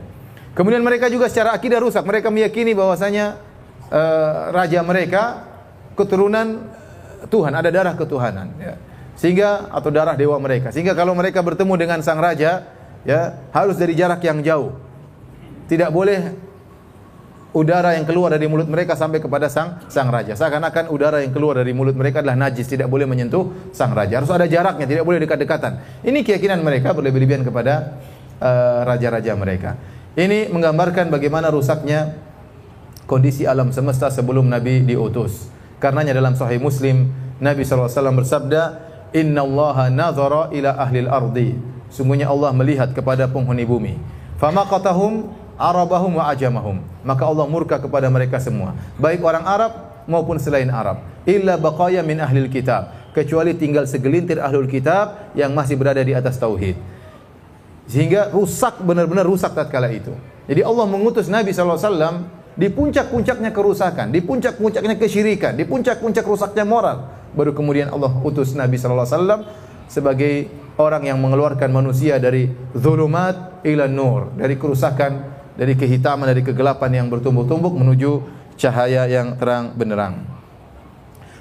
[0.55, 2.03] Kemudian mereka juga secara akidah rusak.
[2.03, 3.39] Mereka meyakini bahwasanya
[3.91, 5.47] uh, raja mereka
[5.95, 6.67] keturunan
[7.31, 8.55] Tuhan, ada darah ketuhanan.
[8.59, 8.75] Ya.
[9.19, 10.71] Sehingga atau darah dewa mereka.
[10.71, 12.71] Sehingga kalau mereka bertemu dengan sang raja,
[13.03, 14.75] ya harus dari jarak yang jauh.
[15.67, 16.48] Tidak boleh
[17.57, 20.37] udara yang keluar dari mulut mereka sampai kepada sang sang raja.
[20.37, 24.21] Seakan-akan udara yang keluar dari mulut mereka adalah najis, tidak boleh menyentuh sang raja.
[24.21, 26.05] Harus ada jaraknya, tidak boleh dekat-dekatan.
[26.05, 27.97] Ini keyakinan mereka berlebih-lebihan kepada
[28.41, 29.71] eh, raja-raja uh, mereka.
[30.19, 32.19] Ini menggambarkan bagaimana rusaknya
[33.09, 35.49] kondisi alam semesta sebelum Nabi diutus.
[35.79, 37.09] Karenanya dalam Sahih Muslim
[37.39, 38.63] Nabi SAW bersabda,
[39.15, 41.49] Inna Allah nazara ila ahli ardi.
[41.89, 43.95] Sungguhnya Allah melihat kepada penghuni bumi.
[44.37, 46.81] Fama qatahum arabahum wa ajamahum.
[47.03, 48.79] Maka Allah murka kepada mereka semua.
[48.97, 49.73] Baik orang Arab
[50.07, 51.03] maupun selain Arab.
[51.27, 53.13] Illa baqaya min ahli kitab.
[53.13, 56.79] Kecuali tinggal segelintir ahlul kitab yang masih berada di atas tauhid.
[57.91, 60.15] Sehingga rusak benar-benar rusak tatkala itu.
[60.47, 62.25] Jadi Allah mengutus Nabi SAW
[62.59, 67.11] di puncak-puncaknya kerusakan, di puncak-puncaknya kesyirikan, di puncak-puncak rusaknya moral.
[67.37, 69.45] Baru kemudian Allah utus Nabi SAW
[69.89, 77.03] sebagai orang yang mengeluarkan manusia dari zulumat ila nur, dari kerusakan, dari kehitaman, dari kegelapan
[77.03, 78.23] yang bertumbuk-tumbuk menuju
[78.55, 80.23] cahaya yang terang benderang.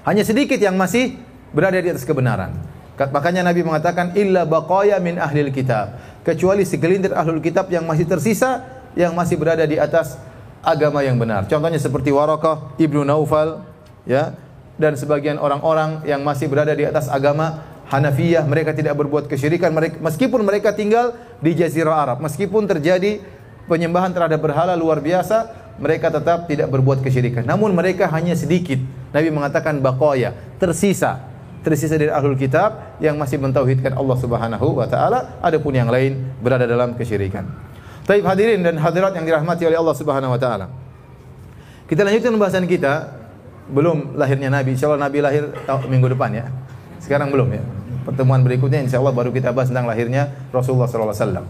[0.03, 1.21] Hanya sedikit yang masih
[1.53, 2.57] berada di atas kebenaran.
[2.97, 6.01] Makanya Nabi mengatakan illa baqaya min ahlil kitab.
[6.25, 8.65] Kecuali segelintir ahlul kitab yang masih tersisa
[8.97, 10.17] yang masih berada di atas
[10.65, 11.45] agama yang benar.
[11.45, 13.61] Contohnya seperti Warakah Ibnu Naufal
[14.09, 14.33] ya
[14.81, 19.95] dan sebagian orang-orang yang masih berada di atas agama Hanafiyah, mereka tidak berbuat kesyirikan mereka,
[20.03, 23.23] meskipun mereka tinggal di jazirah Arab, meskipun terjadi
[23.67, 27.45] penyembahan terhadap berhala luar biasa, mereka tetap tidak berbuat kesyirikan.
[27.45, 28.81] Namun mereka hanya sedikit.
[29.13, 35.35] Nabi mengatakan baqaya, tersisa tersisa dari ahlul kitab yang masih mentauhidkan Allah Subhanahu wa taala,
[35.43, 37.43] adapun yang lain berada dalam kesyirikan.
[38.07, 40.71] Taib hadirin dan hadirat yang dirahmati oleh Allah Subhanahu wa taala.
[41.91, 43.19] Kita lanjutkan pembahasan kita
[43.67, 44.79] belum lahirnya Nabi.
[44.79, 45.43] Insyaallah Nabi lahir
[45.91, 46.47] minggu depan ya.
[47.03, 47.63] Sekarang belum ya.
[48.07, 51.45] Pertemuan berikutnya insyaallah baru kita bahas tentang lahirnya Rasulullah sallallahu alaihi wasallam.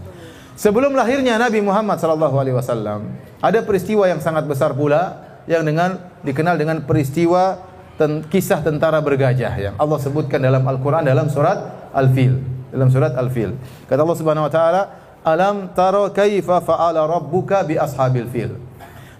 [0.58, 6.02] Sebelum lahirnya Nabi Muhammad sallallahu alaihi wasallam, ada peristiwa yang sangat besar pula yang dengan
[6.26, 7.62] dikenal dengan peristiwa
[7.94, 12.42] ten, kisah tentara bergajah yang Allah sebutkan dalam Al-Qur'an dalam surat Al-Fil.
[12.74, 13.54] Dalam surat Al-Fil.
[13.86, 14.82] Kata Allah Subhanahu wa taala,
[15.22, 18.58] "Alam tara kaifa fa'ala rabbuka bi ashabil fil?"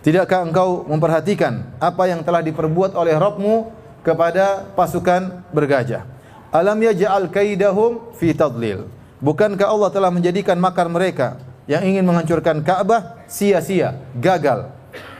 [0.03, 3.70] Tidakkah engkau memperhatikan apa yang telah diperbuat oleh Rabbmu
[4.03, 6.03] kepada pasukan bergajah?
[6.51, 8.98] Alam yaj'al kaidahum fi tadlil.
[9.18, 14.70] Bukankah Allah telah menjadikan makar mereka yang ingin menghancurkan Ka'bah sia-sia, gagal.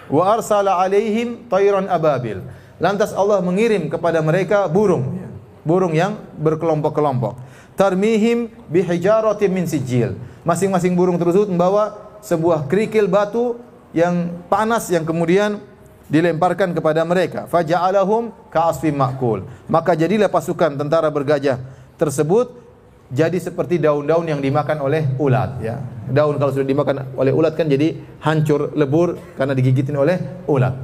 [0.08, 2.40] Wa arsala alaihim tayran ababil
[2.78, 5.18] Lantas Allah mengirim kepada mereka burung,
[5.66, 7.34] burung yang berkelompok-kelompok.
[7.74, 10.14] Tarmihim bihijaratin min sijil.
[10.46, 13.58] Masing-masing burung tersebut membawa sebuah kerikil batu
[13.90, 15.58] yang panas yang kemudian
[16.06, 17.50] dilemparkan kepada mereka.
[17.50, 19.42] Faja'alahum ka'asfim ma'kul.
[19.66, 21.58] Maka jadilah pasukan tentara bergajah
[21.98, 22.67] tersebut
[23.09, 25.81] jadi seperti daun-daun yang dimakan oleh ulat ya.
[26.09, 30.77] Daun kalau sudah dimakan oleh ulat kan jadi hancur, lebur karena digigitin oleh ulat.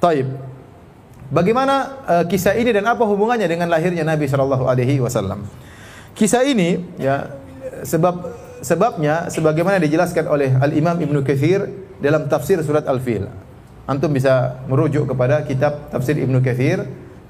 [0.00, 0.28] Taib.
[1.28, 1.74] Bagaimana
[2.08, 5.44] uh, kisah ini dan apa hubungannya dengan lahirnya Nabi Shallallahu Alaihi Wasallam?
[6.16, 7.36] Kisah ini ya
[7.84, 8.32] sebab
[8.64, 11.68] sebabnya sebagaimana dijelaskan oleh Al Imam Ibnu Katsir
[12.00, 13.28] dalam tafsir surat Al Fil.
[13.84, 16.84] Antum bisa merujuk kepada kitab tafsir Ibnu Katsir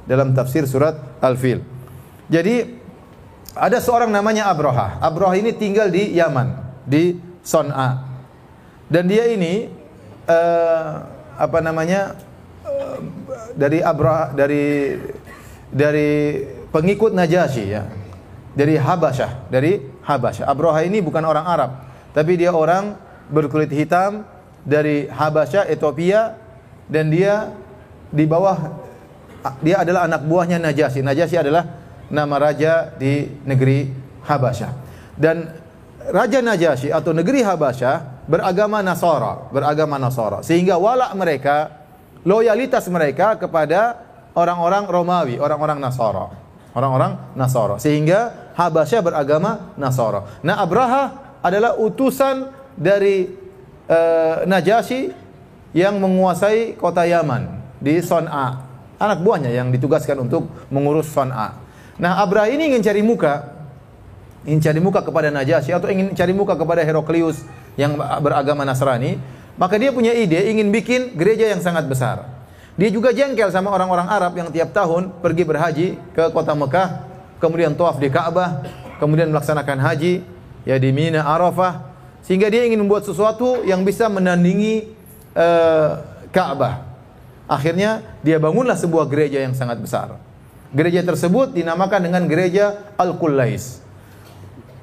[0.08, 1.60] dalam tafsir surat Al-Fil.
[2.32, 2.77] Jadi
[3.54, 5.00] ada seorang namanya Abroha.
[5.00, 6.52] Abroha ini tinggal di Yaman,
[6.84, 8.04] di Son'a.
[8.88, 9.68] Dan dia ini
[10.28, 10.90] uh,
[11.36, 12.16] apa namanya
[12.64, 12.98] uh,
[13.56, 14.96] dari Abroha dari
[15.68, 16.10] dari
[16.72, 17.84] pengikut Najasyi ya.
[18.58, 20.50] Dari Habasyah, dari Habasyah.
[20.50, 21.70] Abroha ini bukan orang Arab,
[22.10, 22.98] tapi dia orang
[23.30, 24.26] berkulit hitam
[24.66, 26.34] dari Habasyah, Ethiopia
[26.90, 27.54] dan dia
[28.10, 28.88] di bawah
[29.62, 31.04] dia adalah anak buahnya Najasyi.
[31.04, 33.88] Najasyi adalah nama raja di negeri
[34.24, 34.72] Habasyah.
[35.18, 35.48] Dan
[36.08, 40.40] Raja Najasyi atau negeri Habasyah beragama Nasara, beragama Nasara.
[40.40, 41.84] Sehingga walak mereka,
[42.24, 44.00] loyalitas mereka kepada
[44.32, 46.32] orang-orang Romawi, orang-orang Nasara.
[46.72, 47.76] Orang-orang Nasara.
[47.76, 50.40] Sehingga Habasyah beragama Nasara.
[50.40, 53.28] Nah, Abraha adalah utusan dari
[53.90, 55.12] uh, Najasyi
[55.76, 58.64] yang menguasai kota Yaman di Son'a.
[58.98, 61.67] Anak buahnya yang ditugaskan untuk mengurus Son'a.
[61.98, 63.58] Nah, Abraha ini ingin cari muka,
[64.46, 67.42] ingin cari muka kepada Najasyi atau ingin cari muka kepada Heraklius
[67.74, 69.18] yang beragama Nasrani,
[69.58, 72.22] maka dia punya ide ingin bikin gereja yang sangat besar.
[72.78, 77.02] Dia juga jengkel sama orang-orang Arab yang tiap tahun pergi berhaji ke kota Mekah,
[77.42, 78.62] kemudian tawaf di Ka'bah,
[79.02, 80.22] kemudian melaksanakan haji
[80.62, 81.90] ya di Mina Arafah,
[82.22, 84.94] sehingga dia ingin membuat sesuatu yang bisa menandingi
[85.34, 85.98] uh,
[86.30, 86.86] Ka'bah.
[87.50, 90.27] Akhirnya dia bangunlah sebuah gereja yang sangat besar.
[90.68, 93.80] Gereja tersebut dinamakan dengan gereja Al-Qullais.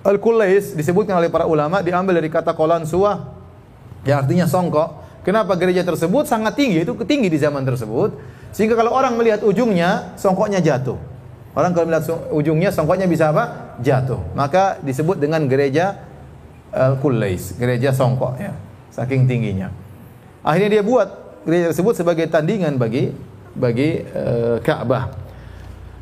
[0.02, 3.34] Al-Qullais disebutkan oleh para ulama diambil dari kata kolan suah
[4.06, 5.06] yang artinya songkok.
[5.26, 6.86] Kenapa gereja tersebut sangat tinggi?
[6.86, 8.14] Itu tinggi di zaman tersebut.
[8.54, 11.02] Sehingga kalau orang melihat ujungnya, songkoknya jatuh.
[11.58, 13.78] Orang kalau melihat ujungnya, songkoknya bisa apa?
[13.82, 14.22] Jatuh.
[14.38, 15.98] Maka disebut dengan gereja
[16.70, 18.54] Al-Qullais, gereja songkok ya.
[18.94, 19.74] Saking tingginya.
[20.46, 23.10] Akhirnya dia buat gereja tersebut sebagai tandingan bagi
[23.58, 25.25] bagi uh, Ka'bah.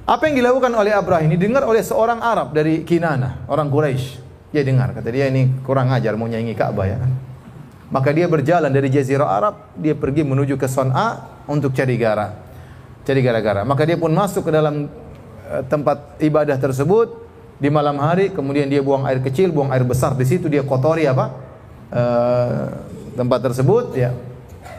[0.03, 4.19] Apa yang dilakukan oleh Abraham ini dengar oleh seorang Arab dari Kinana, orang Quraisy.
[4.51, 7.11] Dia dengar, kata dia ini kurang ajar mau nyanyi Ka'bah ya kan.
[7.87, 12.35] Maka dia berjalan dari Jazirah Arab, dia pergi menuju ke Son'a untuk cari gara.
[13.07, 13.63] Cari gara-gara.
[13.63, 14.91] Maka dia pun masuk ke dalam
[15.47, 17.23] uh, tempat ibadah tersebut
[17.55, 21.07] di malam hari, kemudian dia buang air kecil, buang air besar di situ dia kotori
[21.07, 21.31] apa?
[21.93, 22.65] Uh,
[23.15, 24.11] tempat tersebut ya.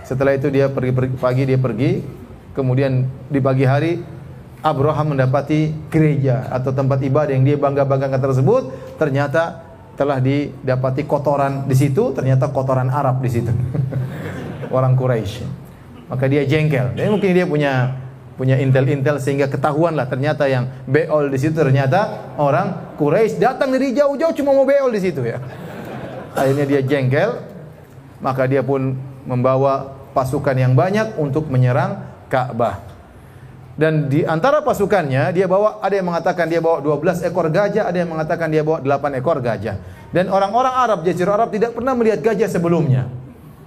[0.05, 2.05] Setelah itu dia pergi, pergi pagi dia pergi,
[2.53, 3.93] kemudian di pagi hari
[4.65, 8.63] Abraham mendapati gereja atau tempat ibadah yang dia bangga-banggakan tersebut
[8.97, 9.61] ternyata
[9.95, 13.53] telah didapati kotoran di situ, ternyata kotoran Arab di situ.
[14.75, 15.45] Orang Quraisy.
[16.11, 16.97] Maka dia jengkel.
[16.99, 17.73] Dan mungkin dia punya
[18.35, 23.95] punya intel-intel sehingga ketahuan lah ternyata yang beol di situ ternyata orang Quraisy datang dari
[23.95, 25.39] jauh-jauh cuma mau beol di situ ya.
[26.35, 27.31] Akhirnya dia jengkel,
[28.19, 32.94] maka dia pun membawa pasukan yang banyak untuk menyerang Ka'bah.
[33.75, 37.99] Dan di antara pasukannya dia bawa ada yang mengatakan dia bawa 12 ekor gajah, ada
[37.99, 39.83] yang mengatakan dia bawa 8 ekor gajah.
[40.15, 43.11] Dan orang-orang Arab, Jazirah Arab tidak pernah melihat gajah sebelumnya.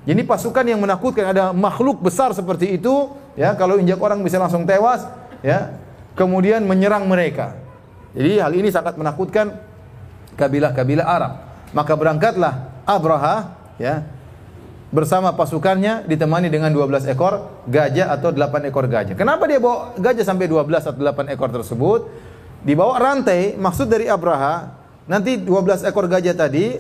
[0.08, 4.64] Jadi pasukan yang menakutkan ada makhluk besar seperti itu, ya kalau injak orang bisa langsung
[4.64, 5.04] tewas,
[5.44, 5.76] ya.
[6.16, 7.60] Kemudian menyerang mereka.
[8.16, 9.60] Jadi hal ini sangat menakutkan
[10.40, 11.32] kabilah-kabilah Arab.
[11.76, 14.08] Maka berangkatlah Abraha, ya,
[14.88, 19.16] bersama pasukannya ditemani dengan 12 ekor gajah atau 8 ekor gajah.
[19.20, 22.08] Kenapa dia bawa gajah sampai 12 atau 8 ekor tersebut?
[22.64, 24.72] Dibawa rantai, maksud dari Abraha,
[25.06, 26.80] nanti 12 ekor gajah tadi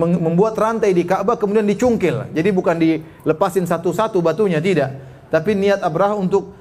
[0.00, 2.32] membuat rantai di Ka'bah kemudian dicungkil.
[2.32, 4.96] Jadi bukan dilepasin satu-satu batunya, tidak.
[5.28, 6.56] Tapi niat Abraha untuk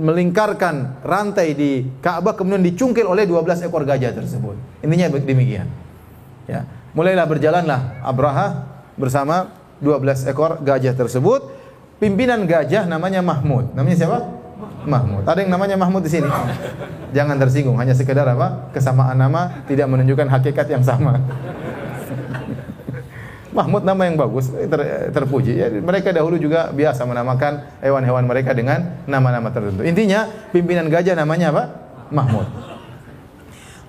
[0.00, 4.56] melingkarkan rantai di Ka'bah kemudian dicungkil oleh 12 ekor gajah tersebut.
[4.80, 5.68] Intinya demikian.
[6.48, 6.64] Ya.
[6.96, 11.52] Mulailah berjalanlah Abraha bersama 12 ekor gajah tersebut.
[11.96, 13.72] Pimpinan gajah namanya Mahmud.
[13.72, 14.18] Namanya siapa?
[14.84, 15.24] Mahmud.
[15.24, 16.28] Ada yang namanya Mahmud di sini?
[17.16, 18.68] Jangan tersinggung, hanya sekedar apa?
[18.76, 21.16] Kesamaan nama tidak menunjukkan hakikat yang sama.
[23.56, 24.80] Mahmud nama yang bagus, ter,
[25.16, 25.56] terpuji.
[25.56, 29.80] Ya, mereka dahulu juga biasa menamakan hewan-hewan mereka dengan nama-nama tertentu.
[29.80, 31.64] Intinya pimpinan gajah namanya apa?
[32.12, 32.44] Mahmud.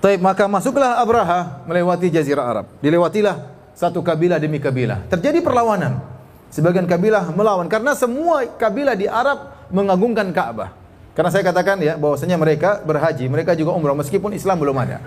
[0.00, 2.66] Taib, maka masuklah Abraha melewati jazirah Arab.
[2.80, 5.06] Dilewatilah satu kabilah demi kabilah.
[5.06, 6.02] Terjadi perlawanan.
[6.50, 10.74] Sebagian kabilah melawan karena semua kabilah di Arab mengagungkan Ka'bah.
[11.14, 14.98] Karena saya katakan ya bahwasanya mereka berhaji, mereka juga umrah meskipun Islam belum ada.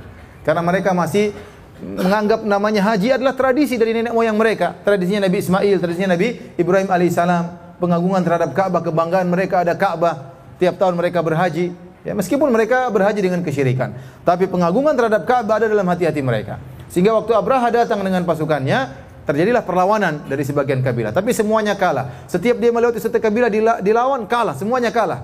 [0.47, 1.35] Karena mereka masih
[1.81, 4.79] menganggap namanya haji adalah tradisi dari nenek moyang mereka.
[4.87, 7.43] Tradisinya Nabi Ismail, tradisinya Nabi Ibrahim alaihissalam,
[7.81, 10.31] pengagungan terhadap Ka'bah, kebanggaan mereka ada Ka'bah.
[10.61, 11.73] Tiap tahun mereka berhaji.
[12.05, 13.93] Ya, meskipun mereka berhaji dengan kesyirikan,
[14.25, 16.57] tapi pengagungan terhadap Ka'bah ada dalam hati-hati mereka.
[16.91, 18.91] Sehingga waktu Abraha datang dengan pasukannya,
[19.23, 21.15] terjadilah perlawanan dari sebagian kabilah.
[21.15, 22.27] Tapi semuanya kalah.
[22.27, 23.47] Setiap dia melewati satu kabilah
[23.79, 24.59] dilawan, kalah.
[24.59, 25.23] Semuanya kalah.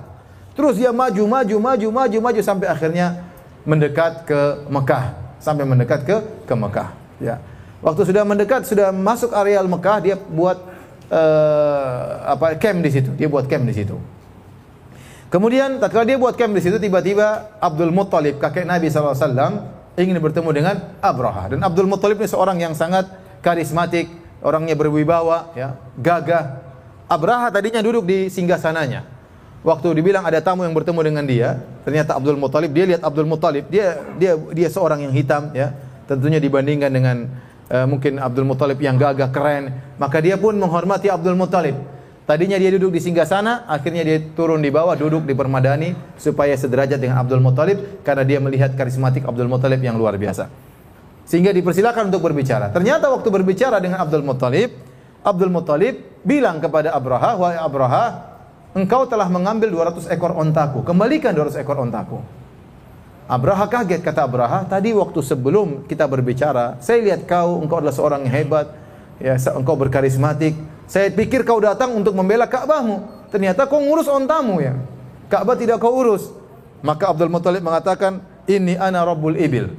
[0.55, 3.19] Terus dia maju, maju, maju, maju, maju sampai akhirnya
[3.67, 4.39] mendekat ke
[4.71, 5.13] Mekah,
[5.43, 6.89] sampai mendekat ke ke Mekah.
[7.19, 7.43] Ya.
[7.83, 10.57] Waktu sudah mendekat, sudah masuk areal Mekah, dia buat
[11.11, 13.11] uh, apa camp di situ.
[13.13, 13.99] Dia buat camp di situ.
[15.27, 20.49] Kemudian tatkala dia buat camp di situ tiba-tiba Abdul Muttalib kakek Nabi SAW ingin bertemu
[20.53, 23.09] dengan Abraha dan Abdul Muttalib ini seorang yang sangat
[23.41, 24.05] karismatik,
[24.45, 26.61] orangnya berwibawa, ya, gagah.
[27.09, 29.03] Abraha tadinya duduk di singgasananya.
[29.65, 31.49] Waktu dibilang ada tamu yang bertemu dengan dia,
[31.81, 35.73] ternyata Abdul Muttalib, dia lihat Abdul Muttalib, dia dia dia seorang yang hitam, ya.
[36.07, 37.27] Tentunya dibandingkan dengan
[37.67, 41.75] uh, mungkin Abdul Muttalib yang gagah keren, maka dia pun menghormati Abdul Muttalib.
[42.27, 46.59] Tadinya dia duduk di singgah sana, akhirnya dia turun di bawah, duduk di permadani supaya
[46.59, 50.51] sederajat dengan Abdul Muttalib karena dia melihat karismatik Abdul Muttalib yang luar biasa.
[51.23, 52.67] Sehingga dipersilakan untuk berbicara.
[52.75, 54.75] Ternyata waktu berbicara dengan Abdul Muttalib,
[55.23, 58.05] Abdul Muttalib bilang kepada Abraha, "Wahai Abraha,
[58.75, 60.83] engkau telah mengambil 200 ekor ontaku.
[60.83, 62.19] Kembalikan 200 ekor ontaku."
[63.31, 68.27] Abraha kaget kata Abraha, "Tadi waktu sebelum kita berbicara, saya lihat kau engkau adalah seorang
[68.27, 68.67] yang hebat,
[69.23, 70.55] ya engkau berkarismatik,
[70.87, 73.27] saya pikir kau datang untuk membela Ka'bahmu.
[73.27, 74.79] Ternyata kau ngurus ontamu ya.
[75.27, 76.31] Ka'bah tidak kau urus.
[76.79, 79.75] Maka Abdul Muthalib mengatakan, "Inni ana rabbul ibil.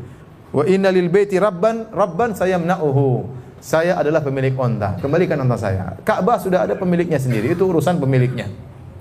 [0.53, 3.25] Wa inna lil baiti rabban, rabban sayamna'uhu."
[3.59, 5.01] Saya adalah pemilik onta.
[5.01, 5.97] Kembalikan onta saya.
[6.05, 7.57] Ka'bah sudah ada pemiliknya sendiri.
[7.57, 8.47] Itu urusan pemiliknya.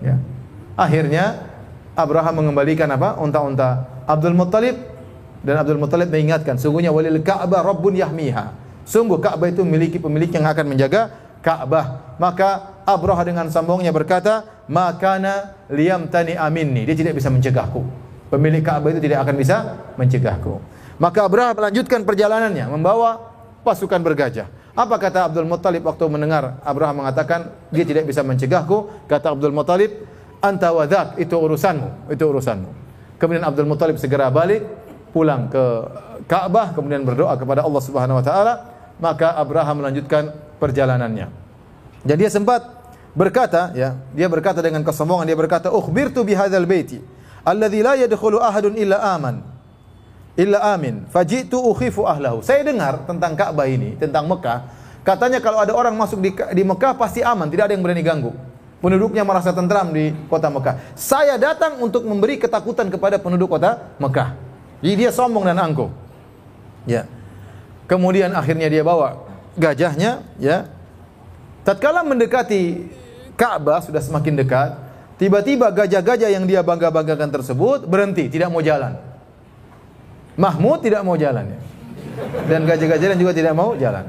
[0.01, 0.17] Ya.
[0.79, 1.43] Akhirnya
[1.93, 3.19] Abraham mengembalikan apa?
[3.19, 4.79] Onta-onta Abdul Muthalib
[5.43, 8.55] dan Abdul Muthalib mengingatkan, sungguhnya walil Ka'bah rabbun yahmiha.
[8.87, 12.19] Sungguh Ka'bah itu memiliki pemilik yang akan menjaga Ka'bah.
[12.19, 17.87] Maka Abraha dengan sambungnya berkata, "Makana liam tani aminni." Dia tidak bisa mencegahku.
[18.27, 19.55] Pemilik Ka'bah itu tidak akan bisa
[19.95, 20.59] mencegahku.
[20.99, 23.31] Maka Abraha melanjutkan perjalanannya membawa
[23.63, 24.51] pasukan bergajah.
[24.75, 29.07] Apa kata Abdul Muttalib waktu mendengar Abraham mengatakan dia tidak bisa mencegahku?
[29.07, 30.03] Kata Abdul Muttalib,
[30.43, 32.69] "Anta wadak, itu urusanmu, itu urusanmu."
[33.17, 34.67] Kemudian Abdul Muttalib segera balik
[35.15, 35.63] pulang ke
[36.27, 38.53] Ka'bah kemudian berdoa kepada Allah Subhanahu wa taala,
[38.99, 41.27] maka Abraham melanjutkan perjalanannya.
[42.05, 42.61] Jadi dia sempat
[43.17, 47.01] berkata, ya, dia berkata dengan kesombongan, dia berkata, "Ukhbirtu bihadzal baiti
[47.41, 49.57] alladzi la yadkhulu ahadun illa aman."
[50.37, 51.09] Illa amin.
[51.09, 52.45] Fajitu ukhifu ahlahu.
[52.45, 54.69] Saya dengar tentang Ka'bah ini, tentang Mekah,
[55.01, 58.37] katanya kalau ada orang masuk di, di Mekah pasti aman, tidak ada yang berani ganggu.
[58.77, 60.93] Penduduknya merasa tentram di kota Mekah.
[60.93, 64.37] Saya datang untuk memberi ketakutan kepada penduduk kota Mekah.
[64.85, 65.89] Jadi dia sombong dan angkuh.
[66.85, 67.09] Ya.
[67.89, 69.26] Kemudian akhirnya dia bawa
[69.57, 70.69] gajahnya ya.
[71.65, 72.87] Tatkala mendekati
[73.35, 74.77] Ka'bah sudah semakin dekat
[75.19, 78.95] tiba-tiba gajah-gajah yang dia bangga-banggakan tersebut berhenti tidak mau jalan.
[80.37, 81.59] Mahmud tidak mau jalan ya.
[82.47, 84.05] Dan gajah-gajah juga tidak mau jalan.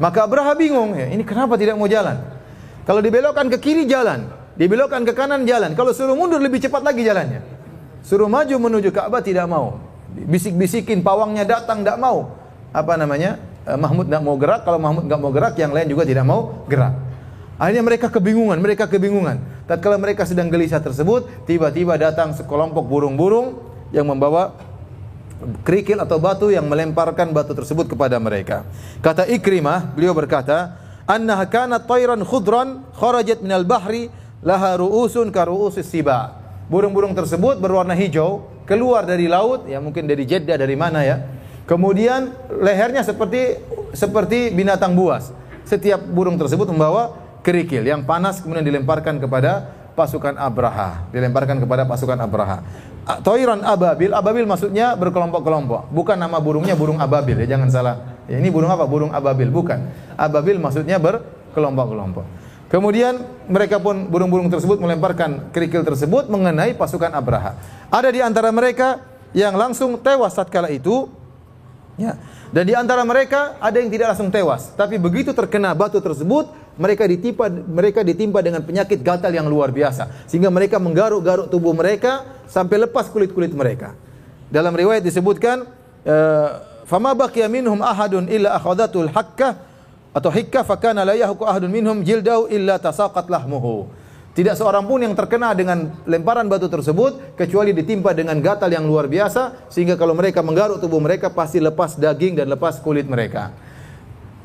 [0.00, 2.20] Maka Abraha bingung ya ini kenapa tidak mau jalan?
[2.84, 4.28] Kalau dibelokkan ke kiri jalan.
[4.60, 5.72] Dibelokkan ke kanan jalan.
[5.72, 7.40] Kalau suruh mundur lebih cepat lagi jalannya.
[8.04, 9.80] Suruh maju menuju Ka'bah tidak mau.
[10.12, 12.36] Bisik-bisikin pawangnya datang tidak mau.
[12.76, 16.24] Apa namanya Mahmud tidak mau gerak, kalau Mahmud nggak mau gerak, yang lain juga tidak
[16.24, 16.96] mau gerak.
[17.60, 19.36] Akhirnya mereka kebingungan, mereka kebingungan.
[19.68, 23.60] Tatkala mereka sedang gelisah tersebut, tiba-tiba datang sekelompok burung-burung
[23.92, 24.56] yang membawa
[25.60, 28.64] kerikil atau batu yang melemparkan batu tersebut kepada mereka.
[29.04, 34.08] Kata Ikrimah, beliau berkata, "Annaha kanat tayran khudran kharajat minal bahri
[34.40, 36.40] laha ru'usun ka ru'usis siba."
[36.72, 41.39] Burung-burung tersebut berwarna hijau, keluar dari laut, ya mungkin dari Jeddah dari mana ya
[41.70, 43.62] Kemudian lehernya seperti
[43.94, 45.30] seperti binatang buas.
[45.62, 47.14] Setiap burung tersebut membawa
[47.46, 52.66] kerikil yang panas kemudian dilemparkan kepada pasukan Abraha, dilemparkan kepada pasukan Abraha.
[53.22, 55.94] Toiran ababil, ababil maksudnya berkelompok-kelompok.
[55.94, 57.94] Bukan nama burungnya burung ababil ya, jangan salah.
[58.26, 58.90] Ya, ini burung apa?
[58.90, 59.78] Burung ababil, bukan.
[60.18, 62.26] Ababil maksudnya berkelompok-kelompok.
[62.70, 67.54] Kemudian mereka pun burung-burung tersebut melemparkan kerikil tersebut mengenai pasukan Abraha.
[67.90, 69.02] Ada di antara mereka
[69.34, 71.19] yang langsung tewas tatkala itu
[72.00, 72.16] Ya.
[72.48, 76.48] Dan di antara mereka ada yang tidak langsung tewas, tapi begitu terkena batu tersebut,
[76.80, 82.24] mereka ditimpa mereka ditimpa dengan penyakit gatal yang luar biasa, sehingga mereka menggaruk-garuk tubuh mereka
[82.48, 83.92] sampai lepas kulit-kulit mereka.
[84.48, 85.68] Dalam riwayat disebutkan,
[86.08, 86.48] eh,
[86.88, 89.60] "Fama baqiya minhum ahadun illa akhadatul hakkah
[90.16, 93.99] atau hikka fakana la yahku ahadun minhum jildau illa tasaqat lahmuhu."
[94.40, 99.04] Tidak seorang pun yang terkena dengan lemparan batu tersebut kecuali ditimpa dengan gatal yang luar
[99.04, 103.52] biasa sehingga kalau mereka menggaruk tubuh mereka pasti lepas daging dan lepas kulit mereka.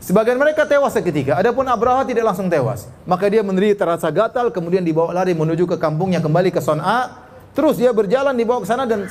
[0.03, 1.39] Sebagian mereka tewas seketika.
[1.39, 2.91] Adapun Abraha tidak langsung tewas.
[3.07, 7.23] Maka dia menderita rasa gatal kemudian dibawa lari menuju ke kampungnya kembali ke Son'a.
[7.55, 9.07] Terus dia berjalan dibawa ke sana dan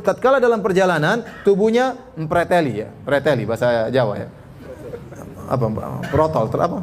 [0.00, 4.28] tatkala dalam perjalanan tubuhnya mempreteli ya, preteli bahasa Jawa ya.
[5.52, 5.68] Apa
[6.08, 6.80] protol, apa?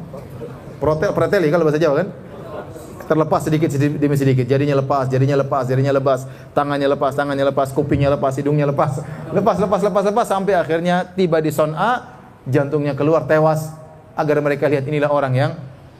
[0.77, 2.20] Protel, preteli kalau bahasa Jawa kan?
[3.11, 4.47] Terlepas sedikit demi sedikit.
[4.47, 6.23] Jadinya lepas, jadinya lepas, jadinya lepas,
[6.55, 9.03] tangannya lepas, tangannya lepas, kupingnya lepas, hidungnya lepas.
[9.35, 12.07] Lepas, lepas, lepas, lepas sampai akhirnya tiba di Son'a,
[12.47, 13.67] jantungnya keluar tewas
[14.15, 15.51] agar mereka lihat inilah orang yang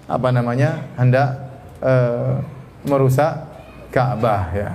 [0.08, 1.52] apa namanya hendak
[1.84, 2.40] uh,
[2.88, 3.44] merusak
[3.92, 4.70] Ka'bah ya.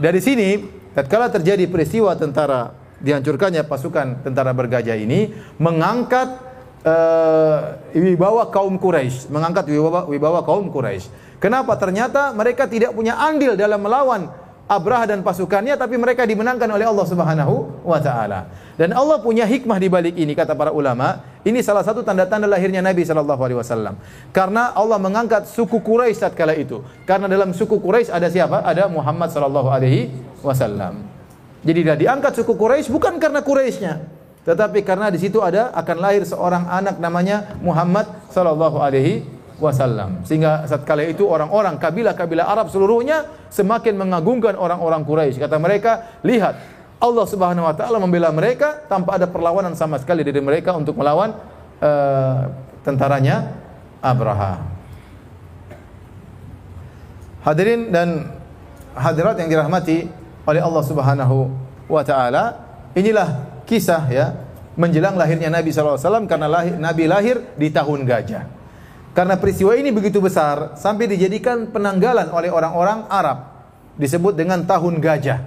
[0.00, 0.64] Dari sini
[0.96, 2.72] tatkala terjadi peristiwa tentara
[3.04, 5.28] dihancurkannya pasukan tentara bergajah ini
[5.60, 6.49] mengangkat
[6.84, 11.08] uh, wibawa kaum Quraisy, mengangkat wibawa, wibawa kaum Quraisy.
[11.40, 11.76] Kenapa?
[11.80, 14.28] Ternyata mereka tidak punya andil dalam melawan
[14.70, 18.46] Abraha dan pasukannya tapi mereka dimenangkan oleh Allah Subhanahu wa taala.
[18.78, 22.78] Dan Allah punya hikmah di balik ini kata para ulama, ini salah satu tanda-tanda lahirnya
[22.78, 23.98] Nabi sallallahu alaihi wasallam.
[24.30, 26.86] Karena Allah mengangkat suku Quraisy saat kala itu.
[27.02, 28.62] Karena dalam suku Quraisy ada siapa?
[28.62, 31.02] Ada Muhammad sallallahu alaihi wasallam.
[31.66, 34.06] Jadi dia diangkat suku Quraisy bukan karena Quraisynya,
[34.40, 39.20] tetapi karena di situ ada akan lahir seorang anak namanya Muhammad sallallahu alaihi
[39.60, 40.24] wasallam.
[40.24, 45.36] Sehingga saat kala itu orang-orang kabilah-kabilah Arab seluruhnya semakin mengagungkan orang-orang Quraisy.
[45.36, 46.56] Kata mereka, lihat
[46.96, 51.36] Allah Subhanahu wa taala membela mereka tanpa ada perlawanan sama sekali dari mereka untuk melawan
[51.84, 52.48] uh,
[52.80, 53.52] tentaranya
[54.00, 54.64] Abraha.
[57.44, 58.32] Hadirin dan
[58.96, 60.08] hadirat yang dirahmati
[60.48, 61.52] oleh Allah Subhanahu
[61.88, 62.56] wa taala,
[62.96, 64.26] inilah kisah ya
[64.74, 68.44] menjelang lahirnya Nabi SAW karena lahir, Nabi lahir di tahun gajah.
[69.14, 73.46] Karena peristiwa ini begitu besar sampai dijadikan penanggalan oleh orang-orang Arab
[73.94, 75.38] disebut dengan tahun gajah.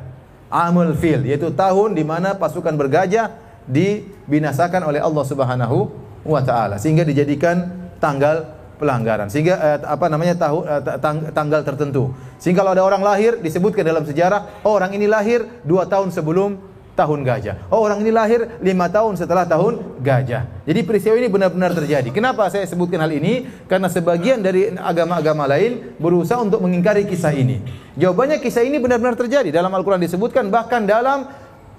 [0.47, 3.36] Amul fil yaitu tahun di mana pasukan bergajah
[3.67, 5.89] dibinasakan oleh Allah Subhanahu
[6.24, 12.11] wa taala sehingga dijadikan tanggal pelanggaran sehingga eh, apa namanya tahu eh, tang, tanggal tertentu
[12.38, 16.72] sehingga kalau ada orang lahir disebutkan dalam sejarah oh, orang ini lahir dua tahun sebelum
[16.93, 17.55] tahun gajah.
[17.73, 20.65] Oh orang ini lahir lima tahun setelah tahun gajah.
[20.65, 22.09] Jadi peristiwa ini benar-benar terjadi.
[22.13, 23.49] Kenapa saya sebutkan hal ini?
[23.65, 27.61] Karena sebagian dari agama-agama lain berusaha untuk mengingkari kisah ini.
[27.97, 29.49] Jawabannya kisah ini benar-benar terjadi.
[29.49, 31.25] Dalam Al-Quran disebutkan bahkan dalam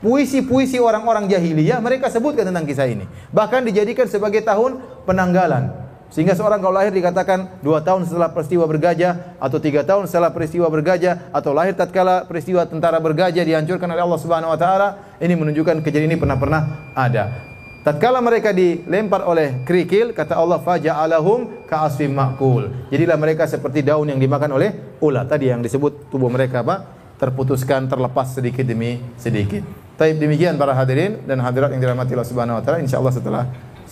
[0.03, 3.07] puisi-puisi orang-orang jahiliyah mereka sebutkan tentang kisah ini.
[3.31, 5.84] Bahkan dijadikan sebagai tahun penanggalan.
[6.15, 10.71] Sehingga seorang kalau lahir dikatakan dua tahun setelah peristiwa bergajah atau tiga tahun setelah peristiwa
[10.71, 14.89] bergajah atau lahir tatkala peristiwa tentara bergajah dihancurkan oleh Allah Subhanahu Wa Taala
[15.19, 17.35] ini menunjukkan kejadian ini pernah-pernah ada.
[17.83, 22.95] Tatkala mereka dilempar oleh kerikil kata Allah faja'alahum ka'asfim ma'kul.
[22.95, 24.71] Jadilah mereka seperti daun yang dimakan oleh
[25.03, 25.27] ulat.
[25.27, 27.03] Tadi yang disebut tubuh mereka apa?
[27.15, 29.63] terputuskan, terlepas sedikit demi sedikit.
[29.95, 33.45] Taib demikian para hadirin dan hadirat yang dirahmati Allah Subhanahu wa taala insyaallah setelah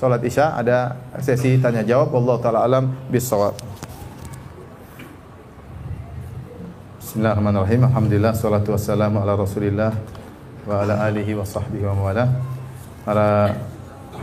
[0.03, 3.55] salat Isya ada sesi tanya jawab Allah taala alam bisawab.
[6.99, 7.87] Bismillahirrahmanirrahim.
[7.87, 9.95] Alhamdulillah salatu wassalamu ala Rasulillah
[10.67, 12.27] wa ala alihi wa sahbihi wa wala.
[13.07, 13.55] Para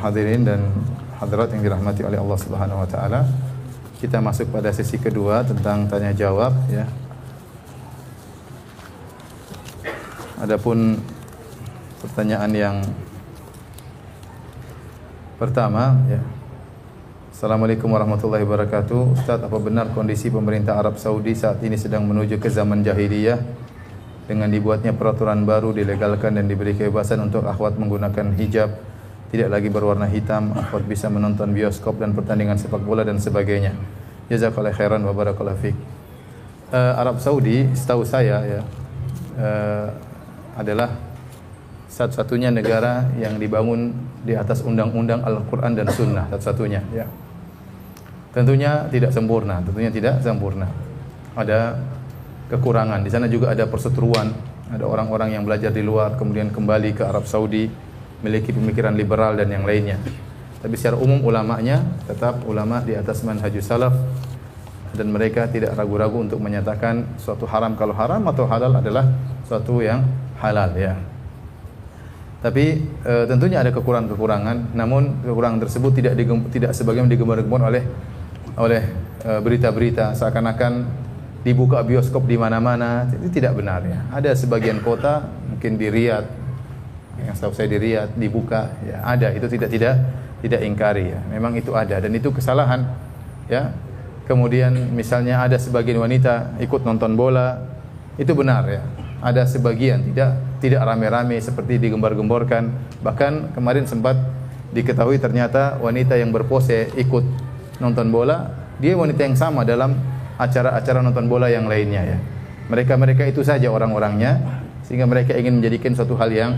[0.03, 0.67] hadirin dan
[1.15, 3.23] hadirat yang dirahmati oleh Allah Subhanahu wa taala.
[4.03, 6.83] Kita masuk pada sesi kedua tentang tanya jawab ya.
[10.43, 10.99] Adapun
[12.03, 12.75] pertanyaan yang
[15.39, 16.19] Pertama, ya.
[17.31, 19.15] Assalamualaikum warahmatullahi wabarakatuh.
[19.15, 23.39] Ustaz, apa benar kondisi pemerintah Arab Saudi saat ini sedang menuju ke zaman jahiliyah
[24.27, 28.83] dengan dibuatnya peraturan baru dilegalkan dan diberi kebebasan untuk akhwat menggunakan hijab,
[29.31, 33.79] tidak lagi berwarna hitam, akhwat bisa menonton bioskop dan pertandingan sepak bola dan sebagainya.
[34.27, 35.77] Jazakallahu khairan wa barakallahu fiik.
[36.75, 38.61] Uh, Arab Saudi, setahu saya ya,
[39.39, 39.87] uh,
[40.59, 40.99] adalah
[41.87, 46.81] satu-satunya negara yang dibangun di atas undang-undang Al-Quran dan Sunnah satu-satunya.
[46.91, 47.05] Ya.
[48.29, 50.69] tentunya tidak sempurna tentunya tidak sempurna.
[51.33, 51.79] Ada
[52.49, 53.05] kekurangan.
[53.05, 54.33] Di sana juga ada perseteruan.
[54.69, 57.65] Ada orang-orang yang belajar di luar kemudian kembali ke Arab Saudi
[58.21, 59.97] memiliki pemikiran liberal dan yang lainnya.
[60.59, 63.95] Tapi secara umum ulamanya tetap ulama di atas manhajus salaf
[64.93, 69.05] dan mereka tidak ragu-ragu untuk menyatakan suatu haram kalau haram atau halal adalah
[69.47, 70.03] suatu yang
[70.41, 70.97] halal ya
[72.39, 77.83] tapi e, tentunya ada kekurangan-kekurangan, namun kekurangan tersebut tidak digem, tidak sebagaimana digembar-gembar oleh
[78.55, 78.83] oleh
[79.19, 80.87] e, berita-berita seakan-akan
[81.43, 83.11] dibuka bioskop di mana-mana.
[83.11, 84.07] Itu tidak benar ya.
[84.15, 86.27] Ada sebagian kota mungkin di Riyadh
[87.19, 89.95] yang setahu saya di Riyadh dibuka ya ada itu tidak tidak
[90.39, 91.19] tidak ingkari ya.
[91.35, 92.87] Memang itu ada dan itu kesalahan
[93.51, 93.75] ya.
[94.31, 97.59] Kemudian misalnya ada sebagian wanita ikut nonton bola
[98.15, 98.83] itu benar ya.
[99.19, 102.71] Ada sebagian tidak tidak rame-rame seperti digembar-gemborkan.
[103.03, 104.15] Bahkan kemarin sempat
[104.71, 107.25] diketahui ternyata wanita yang berpose ikut
[107.79, 109.95] nonton bola, dia wanita yang sama dalam
[110.39, 112.17] acara-acara nonton bola yang lainnya ya.
[112.69, 116.51] Mereka-mereka itu saja orang-orangnya sehingga mereka ingin menjadikan suatu hal yang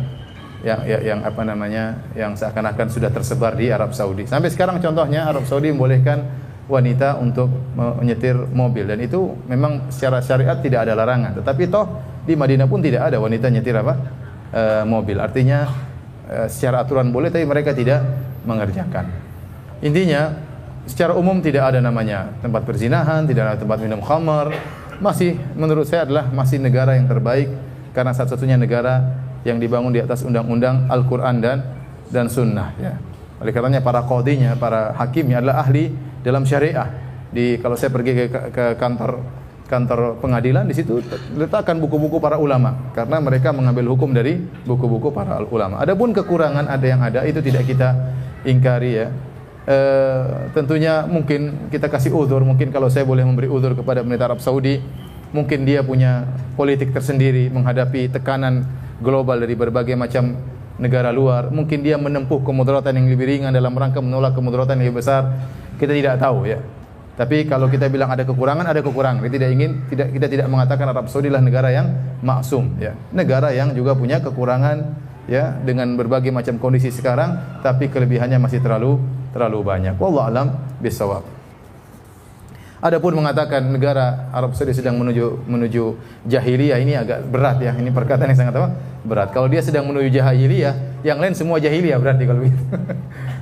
[0.61, 4.29] yang, yang, yang apa namanya yang seakan-akan sudah tersebar di Arab Saudi.
[4.29, 6.21] Sampai sekarang contohnya Arab Saudi membolehkan
[6.69, 11.41] wanita untuk menyetir mobil dan itu memang secara syariat tidak ada larangan.
[11.41, 11.85] Tetapi toh
[12.25, 13.93] di Madinah pun tidak ada wanita nyetir apa?
[14.51, 15.17] E, mobil.
[15.17, 15.65] Artinya
[16.29, 18.05] e, secara aturan boleh tapi mereka tidak
[18.45, 19.09] mengerjakan.
[19.81, 20.37] Intinya
[20.85, 24.53] secara umum tidak ada namanya tempat perzinahan, tidak ada tempat minum khamar.
[25.01, 27.49] Masih menurut saya adalah masih negara yang terbaik
[27.91, 31.65] karena satu-satunya negara yang dibangun di atas undang-undang Al-Qur'an dan
[32.13, 32.93] dan sunnah ya.
[33.41, 35.89] Oleh karenanya para qadinya, para hakimnya adalah ahli
[36.21, 36.85] dalam syariah.
[37.33, 39.40] Di kalau saya pergi ke, ke kantor
[39.71, 40.99] kantor pengadilan di situ
[41.39, 45.79] letakkan buku-buku para ulama karena mereka mengambil hukum dari buku-buku para ulama.
[45.79, 47.95] Adapun kekurangan ada yang ada itu tidak kita
[48.43, 49.07] ingkari ya.
[49.63, 49.77] E,
[50.51, 54.83] tentunya mungkin kita kasih uzur, mungkin kalau saya boleh memberi uzur kepada pemerintah Arab Saudi,
[55.31, 56.27] mungkin dia punya
[56.59, 58.67] politik tersendiri menghadapi tekanan
[58.99, 60.35] global dari berbagai macam
[60.81, 61.47] negara luar.
[61.53, 65.31] Mungkin dia menempuh kemudaratan yang lebih ringan dalam rangka menolak kemudaratan yang lebih besar.
[65.79, 66.59] Kita tidak tahu ya.
[67.11, 69.19] Tapi kalau kita bilang ada kekurangan, ada kekurangan.
[69.19, 71.87] Kita tidak ingin tidak kita tidak mengatakan Arab Saudi adalah negara yang
[72.23, 72.95] maksum ya.
[73.11, 74.95] Negara yang juga punya kekurangan
[75.27, 78.97] ya dengan berbagai macam kondisi sekarang tapi kelebihannya masih terlalu
[79.35, 79.95] terlalu banyak.
[79.99, 80.47] Wallahu alam
[80.79, 81.41] bisawab.
[82.81, 87.77] Adapun mengatakan negara Arab Saudi sedang menuju menuju jahiliyah ini agak berat ya.
[87.77, 88.73] Ini perkataan yang sangat apa?
[89.05, 89.29] Berat.
[89.29, 92.57] Kalau dia sedang menuju jahiliyah, yang lain semua jahiliyah berarti kalau begitu.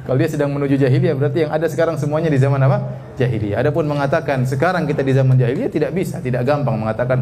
[0.10, 2.82] Kalau dia sedang menuju jahiliyah berarti yang ada sekarang semuanya di zaman apa?
[3.14, 3.62] Jahiliyah.
[3.62, 7.22] Adapun mengatakan sekarang kita di zaman jahiliyah tidak bisa, tidak gampang mengatakan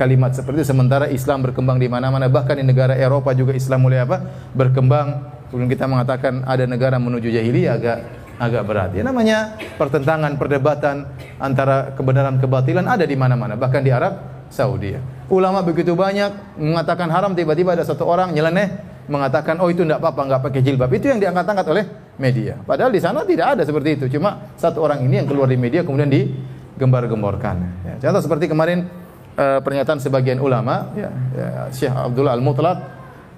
[0.00, 4.08] kalimat seperti itu sementara Islam berkembang di mana-mana bahkan di negara Eropa juga Islam mulai
[4.08, 4.48] apa?
[4.56, 5.28] berkembang.
[5.52, 7.98] Kemudian kita mengatakan ada negara menuju jahiliyah agak
[8.40, 8.90] agak berat.
[8.96, 11.04] Ya namanya pertentangan, perdebatan
[11.36, 14.96] antara kebenaran kebatilan ada di mana-mana, bahkan di Arab Saudi.
[15.32, 18.68] Ulama begitu banyak mengatakan haram tiba-tiba ada satu orang nyeleneh
[19.08, 20.92] mengatakan oh itu tidak apa-apa nggak pakai jilbab.
[20.92, 21.84] Itu yang diangkat-angkat oleh
[22.20, 22.60] media.
[22.60, 24.04] Padahal di sana tidak ada seperti itu.
[24.12, 27.56] Cuma satu orang ini yang keluar di media kemudian digembar-gemborkan.
[27.80, 28.92] Ya, contoh seperti kemarin
[29.40, 32.78] uh, pernyataan sebagian ulama, ya, ya, Syekh Abdullah Al Mutlaq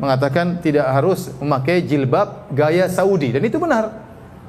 [0.02, 4.02] mengatakan tidak harus memakai jilbab gaya Saudi dan itu benar.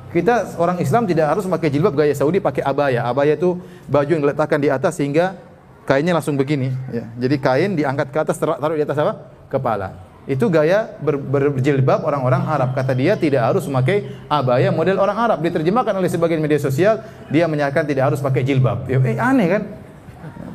[0.10, 3.06] Kita orang Islam tidak harus memakai jilbab gaya Saudi, pakai abaya.
[3.06, 5.38] Abaya itu baju yang diletakkan di atas sehingga
[5.86, 6.74] kainnya langsung begini.
[6.92, 7.06] Ya.
[7.16, 9.14] Jadi kain diangkat ke atas, taruh di atas apa?
[9.48, 10.06] Kepala.
[10.26, 12.74] Itu gaya ber, berjilbab orang-orang Arab.
[12.74, 15.38] Kata dia tidak harus memakai abaya model orang Arab.
[15.46, 18.90] Diterjemahkan oleh sebagian media sosial, dia menyatakan tidak harus pakai jilbab.
[18.90, 19.62] Ya, eh, aneh kan?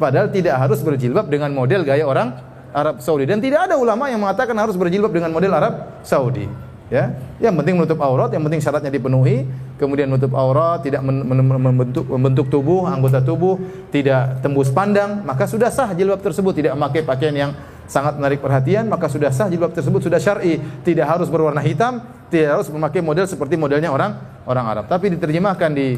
[0.03, 2.35] Padahal tidak harus berjilbab dengan model gaya orang
[2.75, 6.70] Arab Saudi dan tidak ada ulama yang mengatakan harus berjilbab dengan model Arab Saudi.
[6.91, 9.47] Ya, yang penting menutup aurat, yang penting syaratnya dipenuhi,
[9.79, 13.63] kemudian menutup aurat, tidak membentuk, membentuk tubuh, anggota tubuh,
[13.95, 17.51] tidak tembus pandang, maka sudah sah jilbab tersebut, tidak memakai pakaian yang
[17.87, 22.59] sangat menarik perhatian, maka sudah sah jilbab tersebut sudah syar'i, tidak harus berwarna hitam, tidak
[22.59, 24.19] harus memakai model seperti modelnya orang
[24.51, 24.85] orang Arab.
[24.91, 25.95] Tapi diterjemahkan di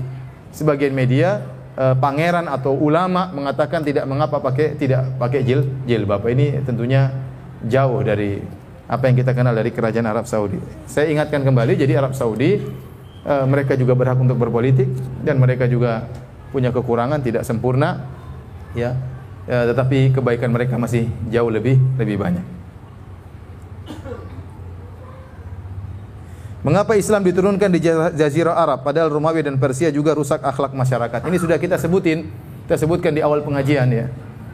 [0.53, 1.41] sebagian media
[1.73, 6.21] eh, pangeran atau ulama mengatakan tidak mengapa pakai tidak pakai jil jilbab.
[6.29, 7.09] Ini tentunya
[7.65, 10.59] jauh dari apa yang kita kenal dari kerajaan Arab Saudi.
[10.87, 12.61] Saya ingatkan kembali jadi Arab Saudi
[13.27, 14.89] eh, mereka juga berhak untuk berpolitik
[15.23, 16.11] dan mereka juga
[16.53, 18.05] punya kekurangan tidak sempurna
[18.77, 18.93] ya
[19.49, 22.47] ya, tetapi kebaikan mereka masih jauh lebih lebih banyak.
[26.63, 27.83] Mengapa Islam diturunkan di
[28.15, 31.27] Jazirah Arab padahal Romawi dan Persia juga rusak akhlak masyarakat?
[31.27, 32.31] Ini sudah kita sebutin,
[32.71, 34.07] kita sebutkan di awal pengajian ya.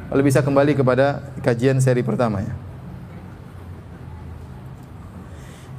[0.08, 2.67] Kalau bisa kembali kepada kajian seri pertama ya.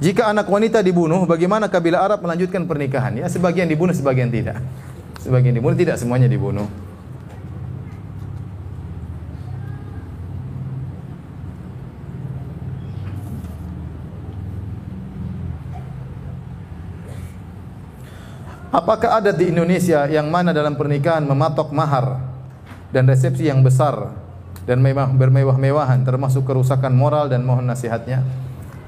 [0.00, 3.20] Jika anak wanita dibunuh, bagaimana kabilah Arab melanjutkan pernikahan?
[3.20, 4.56] Ya, sebagian dibunuh, sebagian tidak.
[5.20, 6.64] Sebagian dibunuh, tidak semuanya dibunuh.
[18.72, 22.24] Apakah ada di Indonesia yang mana dalam pernikahan mematok mahar
[22.88, 24.16] dan resepsi yang besar
[24.64, 28.24] dan mewah, bermewah-mewahan termasuk kerusakan moral dan mohon nasihatnya?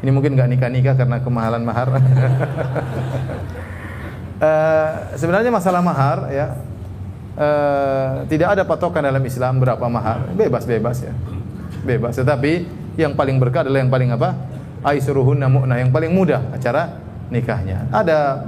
[0.02, 1.88] Ini mungkin nggak nikah-nikah karena kemahalan mahar.
[1.94, 2.00] uh,
[5.20, 6.58] sebenarnya masalah mahar ya
[7.36, 11.14] uh, tidak ada patokan dalam Islam berapa mahar, bebas-bebas ya,
[11.84, 12.18] bebas.
[12.18, 12.52] Tetapi
[12.98, 14.36] yang paling berkah adalah yang paling apa?
[14.82, 16.98] Aisruhunna mu'nah, yang paling mudah acara
[17.30, 17.86] nikahnya.
[17.94, 18.44] Ada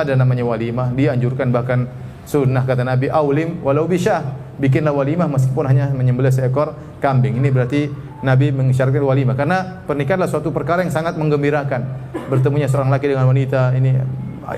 [0.00, 1.86] ada namanya walimah, dianjurkan bahkan
[2.24, 4.24] sunnah kata Nabi aulim walau bisa
[4.56, 6.72] bikinlah walimah meskipun hanya menyembelih seekor
[7.04, 7.36] kambing.
[7.36, 7.92] Ini berarti
[8.24, 11.84] Nabi mengisyaratkan walimah karena pernikahan adalah suatu perkara yang sangat menggembirakan.
[12.32, 14.00] Bertemunya seorang laki dengan wanita ini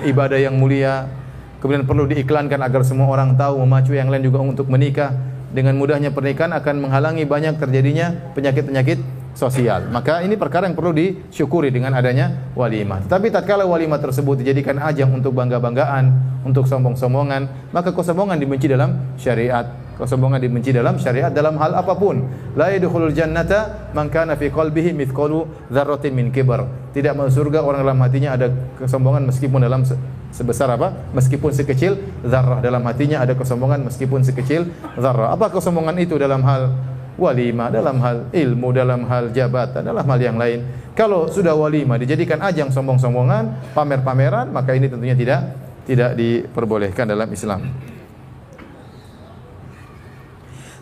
[0.07, 1.11] ibadah yang mulia.
[1.59, 5.11] Kemudian perlu diiklankan agar semua orang tahu memacu yang lain juga untuk menikah.
[5.51, 8.99] Dengan mudahnya pernikahan akan menghalangi banyak terjadinya penyakit-penyakit
[9.35, 9.85] sosial.
[9.91, 13.03] Maka ini perkara yang perlu disyukuri dengan adanya walimah.
[13.05, 16.09] Tapi tatkala walimah tersebut dijadikan ajang untuk bangga-banggaan,
[16.43, 19.86] untuk sombong-sombongan, maka kesombongan dibenci dalam syariat.
[19.97, 22.21] Kesombongan dibenci dalam syariat dalam hal apa pun.
[22.53, 26.69] La yadkhulul jannata man kana fi qalbihi mithqalu dzarratin min kibar.
[26.93, 29.81] Tidak masuk surga orang dalam hatinya ada kesombongan meskipun dalam
[30.29, 30.93] sebesar apa?
[31.17, 34.69] Meskipun sekecil zarrah dalam hatinya ada kesombongan meskipun sekecil
[35.01, 35.33] zarrah.
[35.33, 36.77] Apa kesombongan itu dalam hal
[37.17, 40.61] walima, dalam hal ilmu, dalam hal jabatan, dalam hal yang lain.
[40.93, 45.41] Kalau sudah walima dijadikan ajang sombong-sombongan, pamer-pameran, maka ini tentunya tidak
[45.89, 47.69] tidak diperbolehkan dalam Islam.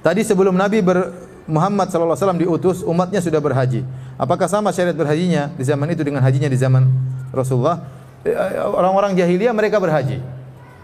[0.06, 1.10] Tadi sebelum Nabi ber,
[1.49, 3.82] Muhammad SAW diutus, umatnya sudah berhaji.
[4.22, 6.86] Apakah sama syariat berhajinya di zaman itu dengan hajinya di zaman
[7.34, 7.82] Rasulullah?
[8.22, 10.22] Eh, orang-orang jahiliyah mereka berhaji.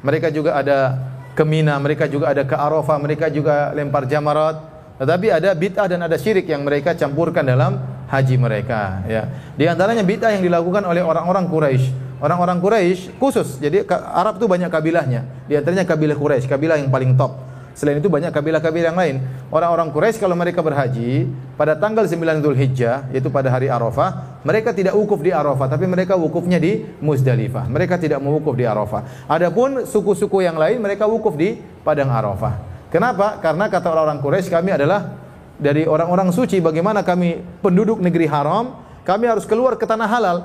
[0.02, 0.98] Mereka juga ada
[1.38, 4.58] ke Mina, mereka juga ada ke Arafah, mereka juga lempar jamarat.
[4.98, 7.78] Tetapi ada bid'ah dan ada syirik yang mereka campurkan dalam
[8.10, 9.06] haji mereka.
[9.06, 9.30] Ya.
[9.54, 12.18] Di antaranya bid'ah yang dilakukan oleh orang-orang Quraisy.
[12.22, 13.62] Orang-orang Quraisy khusus.
[13.62, 15.46] Jadi Arab itu banyak kabilahnya.
[15.46, 17.51] Di antaranya kabilah Quraisy, kabilah yang paling top.
[17.82, 19.16] Selain itu banyak kabilah-kabilah yang lain.
[19.50, 21.26] Orang-orang Quraisy kalau mereka berhaji
[21.58, 26.14] pada tanggal 9 Hijjah yaitu pada hari Arafah, mereka tidak wukuf di Arafah tapi mereka
[26.14, 27.66] wukufnya di Muzdalifah.
[27.66, 29.26] Mereka tidak mewukuf di Arafah.
[29.26, 32.86] Adapun suku-suku yang lain mereka wukuf di padang Arafah.
[32.94, 33.42] Kenapa?
[33.42, 35.18] Karena kata orang-orang Quraisy kami adalah
[35.58, 40.38] dari orang-orang suci bagaimana kami penduduk negeri haram, kami harus keluar ke tanah halal.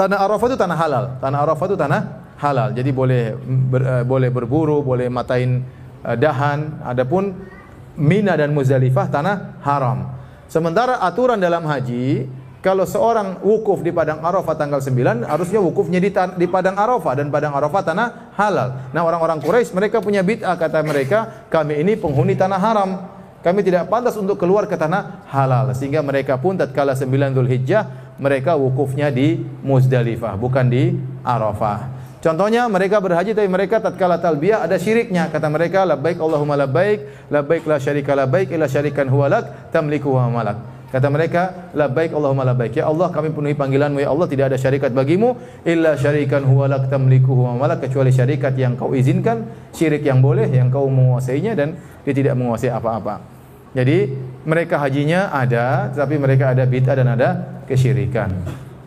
[0.00, 1.04] Tanah Arafah itu tanah halal.
[1.20, 2.00] Tanah Arafah itu tanah
[2.40, 2.72] halal.
[2.72, 3.36] Jadi boleh
[3.68, 5.77] ber, uh, boleh berburu, boleh matain Eh,
[6.16, 7.34] dahan, adapun
[7.98, 10.14] Mina dan Muzdalifah tanah haram.
[10.46, 16.10] Sementara aturan dalam haji kalau seorang wukuf di padang Arafah tanggal 9 harusnya wukufnya di,
[16.10, 18.90] di padang Arafah dan padang Arafah tanah halal.
[18.90, 22.90] Nah, orang-orang Quraisy mereka punya bid'ah kata mereka, kami ini penghuni tanah haram.
[23.38, 27.06] Kami tidak pantas untuk keluar ke tanah halal sehingga mereka pun tatkala 9
[27.38, 31.97] Zulhijjah mereka wukufnya di Muzdalifah bukan di Arafah.
[32.18, 35.30] Contohnya mereka berhaji tapi mereka tatkala talbiyah ada syiriknya.
[35.30, 40.58] Kata mereka labbaik Allahumma labbaik, labbaik la syarika labbaik illa syarikan huwalak tamliku wa malak.
[40.90, 42.74] Kata mereka labbaik Allahumma labbaik.
[42.74, 47.38] Ya Allah kami penuhi panggilanmu ya Allah tidak ada syarikat bagimu illa syarikan huwalak tamliku
[47.38, 52.14] wa malak kecuali syarikat yang kau izinkan, syirik yang boleh yang kau menguasainya dan dia
[52.16, 53.20] tidak menguasai apa-apa.
[53.76, 54.10] Jadi
[54.48, 57.28] mereka hajinya ada tapi mereka ada bid'ah dan ada
[57.68, 58.32] kesyirikan.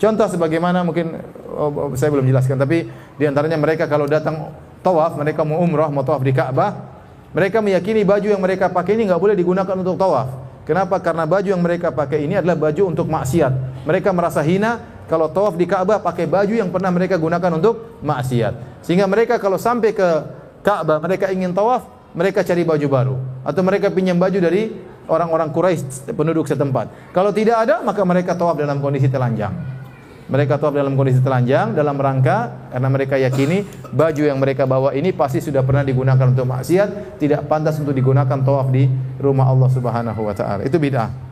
[0.01, 1.21] Contoh sebagaimana mungkin
[1.53, 2.89] oh, saya belum jelaskan tapi
[3.22, 4.49] di antaranya mereka kalau datang
[4.82, 6.74] tawaf, mereka mau umrah, mau tawaf di Ka'bah,
[7.38, 10.49] mereka meyakini baju yang mereka pakai ini nggak boleh digunakan untuk tawaf.
[10.65, 10.97] Kenapa?
[10.97, 13.86] Karena baju yang mereka pakai ini adalah baju untuk maksiat.
[13.86, 18.82] Mereka merasa hina kalau tawaf di Ka'bah pakai baju yang pernah mereka gunakan untuk maksiat.
[18.82, 20.07] Sehingga mereka kalau sampai ke
[20.65, 21.86] Ka'bah, mereka ingin tawaf,
[22.17, 23.15] mereka cari baju baru
[23.45, 24.74] atau mereka pinjam baju dari
[25.05, 27.13] orang-orang Quraisy penduduk setempat.
[27.13, 29.80] Kalau tidak ada, maka mereka tawaf dalam kondisi telanjang.
[30.32, 35.11] Mereka tawaf dalam kondisi telanjang dalam rangka karena mereka yakini baju yang mereka bawa ini
[35.11, 38.88] pasti sudah pernah digunakan untuk maksiat, tidak pantas untuk digunakan tawaf di
[39.19, 40.63] rumah Allah Subhanahu wa taala.
[40.63, 41.30] Itu bid'ah.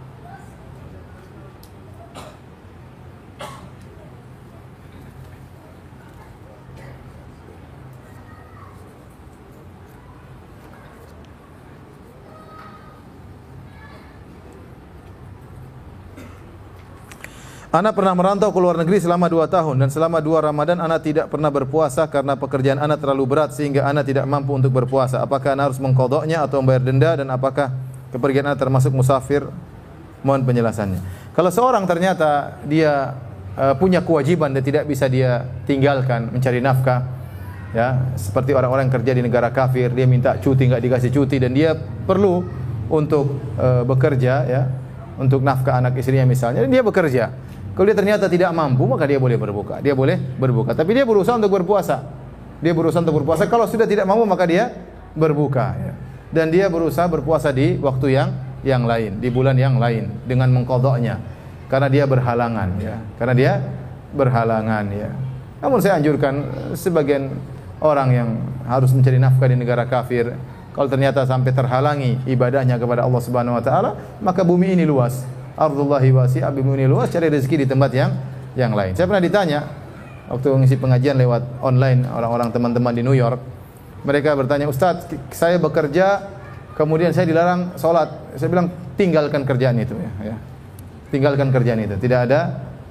[17.70, 21.30] Anak pernah merantau ke luar negeri selama dua tahun dan selama dua Ramadan anak tidak
[21.30, 25.22] pernah berpuasa karena pekerjaan anak terlalu berat sehingga anak tidak mampu untuk berpuasa.
[25.22, 27.70] Apakah anak harus mengkodoknya atau membayar denda dan apakah
[28.10, 29.46] kepergian anak termasuk musafir?
[30.26, 31.00] Mohon penjelasannya.
[31.38, 33.14] Kalau seorang ternyata dia
[33.54, 37.06] uh, punya kewajiban dan tidak bisa dia tinggalkan mencari nafkah,
[37.78, 41.78] ya seperti orang-orang kerja di negara kafir, dia minta cuti nggak dikasih cuti dan dia
[42.10, 42.42] perlu
[42.90, 44.62] untuk uh, bekerja, ya
[45.22, 47.30] untuk nafkah anak istrinya misalnya, dan dia bekerja
[47.76, 49.80] kalau dia ternyata tidak mampu, maka dia boleh berbuka.
[49.80, 50.76] Dia boleh berbuka.
[50.76, 52.04] Tapi dia berusaha untuk berpuasa.
[52.60, 53.48] Dia berusaha untuk berpuasa.
[53.48, 54.74] Kalau sudah tidak mampu, maka dia
[55.16, 55.78] berbuka.
[55.80, 55.94] Ya.
[56.30, 61.22] Dan dia berusaha berpuasa di waktu yang yang lain, di bulan yang lain dengan mengkodoknya.
[61.72, 62.98] Karena dia berhalangan, ya.
[63.16, 63.52] Karena dia
[64.12, 65.10] berhalangan, ya.
[65.64, 67.32] Namun saya anjurkan eh, sebagian
[67.80, 68.30] orang yang
[68.68, 70.36] harus mencari nafkah di negara kafir,
[70.76, 75.24] kalau ternyata sampai terhalangi ibadahnya kepada Allah Subhanahu wa taala, maka bumi ini luas
[75.56, 78.12] ardullahi wasi'ah bimuni luas cari rezeki di tempat yang
[78.58, 78.98] yang lain.
[78.98, 79.60] Saya pernah ditanya
[80.30, 83.42] waktu mengisi pengajian lewat online orang-orang teman-teman di New York.
[84.06, 86.30] Mereka bertanya, "Ustaz, saya bekerja
[86.78, 90.36] kemudian saya dilarang sholat." Saya bilang, "Tinggalkan kerjaan itu ya." ya.
[91.10, 91.98] Tinggalkan kerjaan itu.
[91.98, 92.40] Tidak ada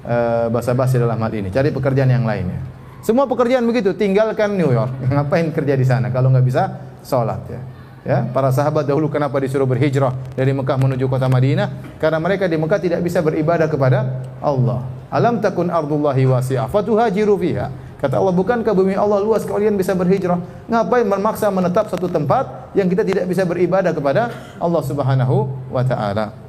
[0.02, 1.48] uh, basa-basi dalam hal ini.
[1.54, 2.60] Cari pekerjaan yang lain ya.
[2.98, 4.90] Semua pekerjaan begitu, tinggalkan New York.
[5.14, 6.62] Ngapain kerja di sana kalau nggak bisa
[7.06, 7.60] sholat ya.
[8.08, 12.00] Ya, para sahabat dahulu kenapa disuruh berhijrah dari Mekah menuju kota Madinah?
[12.00, 14.80] Karena mereka di Mekah tidak bisa beribadah kepada Allah.
[15.12, 17.68] Alam takun ardullahi wasi'ah fatuhajiru fiha.
[18.00, 20.40] Kata Allah, bukankah bumi Allah luas kalian bisa berhijrah?
[20.72, 26.47] Ngapain memaksa menetap satu tempat yang kita tidak bisa beribadah kepada Allah Subhanahu wa taala?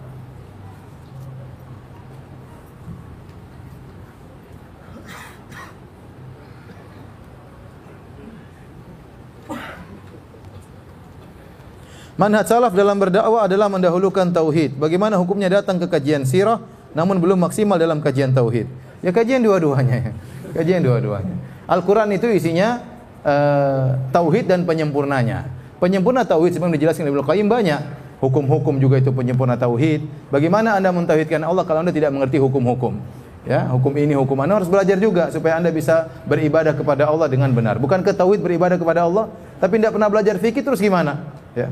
[12.19, 14.75] Manhaj salaf dalam berdakwah adalah mendahulukan tauhid.
[14.75, 16.59] Bagaimana hukumnya datang ke kajian sirah
[16.91, 18.67] namun belum maksimal dalam kajian tauhid?
[18.99, 20.11] Ya kajian dua-duanya.
[20.59, 21.31] Kajian dua-duanya.
[21.69, 22.83] Al-Qur'an itu isinya
[23.23, 25.47] uh, tauhid dan penyempurnanya.
[25.79, 27.81] Penyempurna tauhid sebenarnya dijelaskan oleh Ibnu Qayyim banyak.
[28.19, 30.03] Hukum-hukum juga itu penyempurna tauhid.
[30.27, 32.99] Bagaimana Anda mentauhidkan Allah kalau Anda tidak mengerti hukum-hukum?
[33.47, 37.55] Ya, hukum ini, hukum Anda harus belajar juga supaya Anda bisa beribadah kepada Allah dengan
[37.55, 37.79] benar.
[37.79, 39.31] Bukan ke tauhid beribadah kepada Allah,
[39.63, 41.23] tapi tidak pernah belajar fikih terus gimana?
[41.55, 41.71] Ya.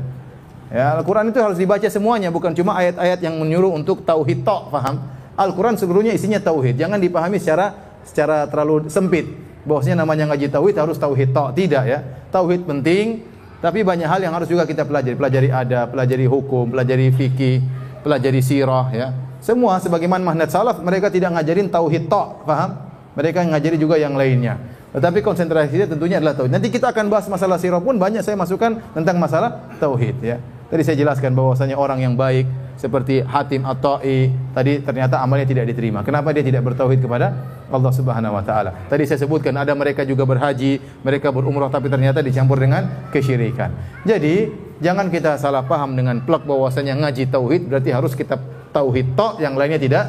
[0.68, 5.00] Ya, Al-Quran itu harus dibaca semuanya, bukan cuma ayat-ayat yang menyuruh untuk tauhid tok, paham?
[5.32, 6.76] Al-Quran seluruhnya isinya tauhid.
[6.76, 7.72] Jangan dipahami secara
[8.04, 9.24] secara terlalu sempit.
[9.64, 11.98] Bahwasanya namanya ngaji tauhid harus tauhid tok, tidak ya.
[12.28, 13.24] Tauhid penting,
[13.64, 15.16] tapi banyak hal yang harus juga kita pelajari.
[15.16, 17.64] Pelajari adab, pelajari hukum, pelajari fikih,
[18.04, 19.08] pelajari sirah ya.
[19.40, 22.76] Semua sebagaimana manhaj salaf mereka tidak ngajarin tauhid tok, paham?
[23.16, 24.60] Mereka ngajari juga yang lainnya.
[24.92, 26.52] Tetapi konsentrasinya tentunya adalah tauhid.
[26.52, 30.36] Nanti kita akan bahas masalah sirah pun banyak saya masukkan tentang masalah tauhid ya.
[30.68, 32.44] Tadi saya jelaskan bahwasanya orang yang baik
[32.76, 36.04] seperti Hatim At-Ta'i tadi ternyata amalnya tidak diterima.
[36.04, 37.32] Kenapa dia tidak bertauhid kepada
[37.72, 38.86] Allah Subhanahu wa taala?
[38.86, 43.74] Tadi saya sebutkan ada mereka juga berhaji, mereka berumrah tapi ternyata dicampur dengan kesyirikan.
[44.04, 48.36] Jadi, jangan kita salah paham dengan plek bahwasanya ngaji tauhid berarti harus kita
[48.70, 50.04] tauhid tok yang lainnya tidak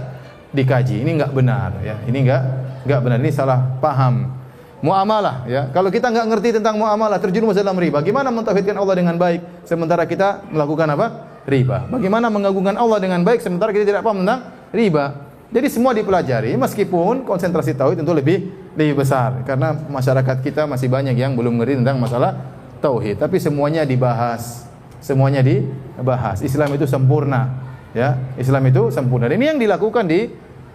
[0.53, 1.01] dikaji.
[1.01, 1.97] Ini enggak benar ya.
[2.05, 2.41] Ini enggak
[2.85, 3.17] enggak benar.
[3.23, 4.38] Ini salah paham
[4.79, 5.67] muamalah ya.
[5.71, 10.03] Kalau kita nggak ngerti tentang muamalah terjerumus dalam riba, gimana mentauhidkan Allah dengan baik sementara
[10.07, 11.07] kita melakukan apa?
[11.49, 11.89] riba.
[11.89, 15.27] Bagaimana mengagungkan Allah dengan baik sementara kita tidak paham tentang riba.
[15.49, 21.17] Jadi semua dipelajari meskipun konsentrasi tauhid tentu lebih lebih besar karena masyarakat kita masih banyak
[21.17, 22.37] yang belum ngerti tentang masalah
[22.79, 24.69] tauhid, tapi semuanya dibahas.
[24.99, 26.43] Semuanya dibahas.
[26.43, 27.65] Islam itu sempurna,
[27.95, 28.19] ya.
[28.35, 29.31] Islam itu sempurna.
[29.31, 30.27] Dan ini yang dilakukan di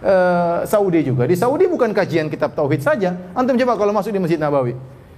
[0.05, 1.24] uh, Saudi juga.
[1.24, 3.32] Di Saudi bukan kajian kitab tauhid saja.
[3.32, 4.76] Antum coba kalau masuk di Masjid Nabawi,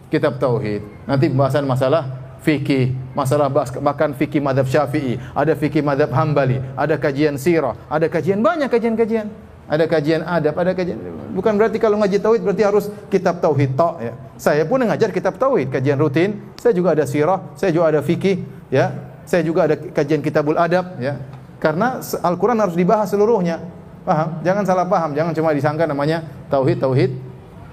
[0.09, 0.87] kitab tauhid.
[1.05, 2.07] Nanti pembahasan masalah
[2.47, 3.51] fikih, masalah
[3.82, 9.28] bahkan fikih madhab syafi'i, ada fikih madhab hambali, ada kajian sirah, ada kajian banyak kajian-kajian.
[9.66, 10.95] Ada kajian adab, ada kajian.
[11.34, 14.14] Bukan berarti kalau ngaji tauhid berarti harus kitab tauhid tok ya.
[14.39, 16.39] Saya pun ngajar kitab tauhid, kajian rutin.
[16.55, 18.95] Saya juga ada sirah, saya juga ada fikih, ya.
[19.26, 21.18] Saya juga ada kajian kitabul adab, ya.
[21.59, 23.59] Karena Al-Qur'an harus dibahas seluruhnya.
[24.07, 24.39] Paham?
[24.47, 27.11] Jangan salah paham, jangan cuma disangka namanya tauhid tauhid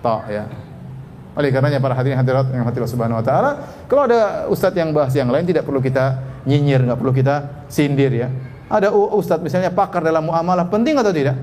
[0.02, 0.50] tok ya.
[1.38, 3.52] Oleh karenanya para hadirin hadirat yang hati Subhanahu wa taala,
[3.86, 6.18] kalau ada ustadz yang bahas yang lain tidak perlu kita
[6.50, 8.34] nyinyir, enggak perlu kita sindir ya.
[8.66, 11.38] Ada ustadz misalnya pakar dalam muamalah, penting atau tidak?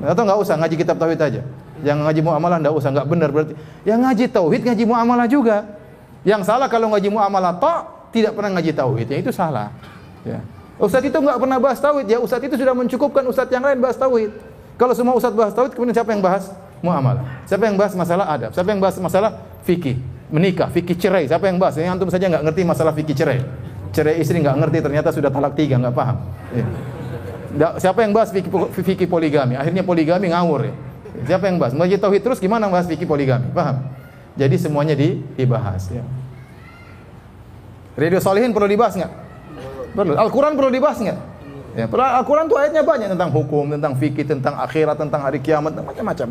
[0.00, 1.44] Atau enggak usah ngaji kitab tauhid aja.
[1.84, 3.52] Yang ngaji muamalah enggak usah, enggak benar berarti.
[3.84, 5.56] Yang ngaji tauhid ngaji muamalah juga.
[6.24, 9.72] Yang salah kalau ngaji muamalah tok tidak pernah ngaji tauhid, ya itu salah.
[10.24, 10.40] Ya.
[10.80, 12.18] Ustadz itu nggak pernah bahas tauhid ya.
[12.18, 14.32] Ustadz itu sudah mencukupkan ustadz yang lain bahas tauhid.
[14.80, 16.48] Kalau semua ustadz bahas tauhid, kemudian siapa yang bahas
[16.80, 17.22] muamalah?
[17.44, 18.50] Siapa yang bahas masalah adab?
[18.56, 19.30] Siapa yang bahas masalah
[19.62, 20.00] fikih,
[20.32, 21.28] menikah, fikih cerai?
[21.28, 21.76] Siapa yang bahas?
[21.76, 23.40] Yang antum saja nggak ngerti masalah fikih cerai.
[23.92, 26.16] Cerai istri nggak ngerti, ternyata sudah talak tiga, nggak paham.
[26.56, 26.64] Ya.
[27.76, 29.60] Siapa yang bahas fikih, poligami?
[29.60, 30.74] Akhirnya poligami ngawur ya.
[31.28, 31.76] Siapa yang bahas?
[31.76, 33.52] Mengaji tauhid terus gimana bahas fikih poligami?
[33.52, 33.84] Paham?
[34.34, 36.00] Jadi semuanya di, dibahas ya.
[37.92, 39.12] Radio Solihin perlu dibahas nggak?
[39.92, 40.16] Perlu.
[40.16, 41.18] Al-Quran perlu dibahas nggak?
[41.72, 46.28] Ya, Al-Quran tuh ayatnya banyak tentang hukum, tentang fikih, tentang akhirat, tentang hari kiamat, macam-macam.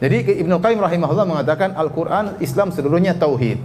[0.00, 3.60] Jadi Ibnu Qayyim rahimahullah mengatakan Al-Quran Islam seluruhnya tauhid.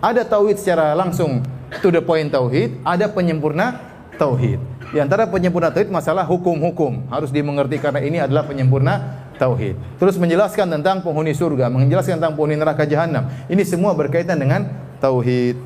[0.00, 1.44] Ada tauhid secara langsung
[1.84, 3.76] to the point tauhid, ada penyempurna
[4.16, 4.60] tauhid.
[4.88, 9.76] Di antara penyempurna tauhid masalah hukum-hukum harus dimengerti karena ini adalah penyempurna tauhid.
[10.00, 13.28] Terus menjelaskan tentang penghuni surga, menjelaskan tentang penghuni neraka jahanam.
[13.52, 14.64] Ini semua berkaitan dengan
[14.96, 15.60] tauhid.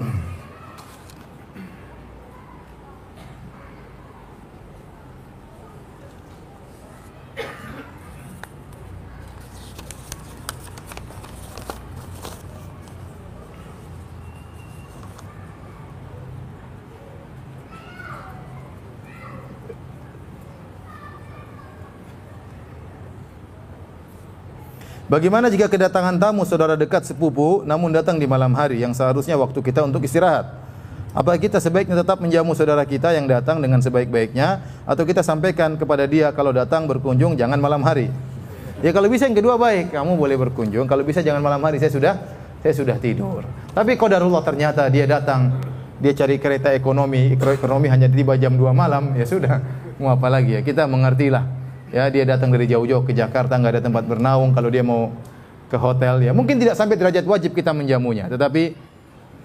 [25.12, 29.60] Bagaimana jika kedatangan tamu saudara dekat sepupu namun datang di malam hari yang seharusnya waktu
[29.60, 30.48] kita untuk istirahat?
[31.12, 36.08] Apa kita sebaiknya tetap menjamu saudara kita yang datang dengan sebaik-baiknya atau kita sampaikan kepada
[36.08, 38.08] dia kalau datang berkunjung jangan malam hari?
[38.80, 40.88] Ya kalau bisa yang kedua baik, kamu boleh berkunjung.
[40.88, 42.16] Kalau bisa jangan malam hari, saya sudah
[42.64, 43.44] saya sudah tidur.
[43.76, 45.60] Tapi qadarullah ternyata dia datang
[46.00, 49.60] dia cari kereta ekonomi, ekonomi hanya tiba jam 2 malam, ya sudah.
[50.00, 50.64] Mau apa lagi ya?
[50.64, 51.61] Kita mengertilah.
[51.92, 55.12] Ya, dia datang dari jauh-jauh ke Jakarta nggak ada tempat bernaung kalau dia mau
[55.68, 56.32] ke hotel ya.
[56.32, 58.72] Mungkin tidak sampai derajat wajib kita menjamunya, tetapi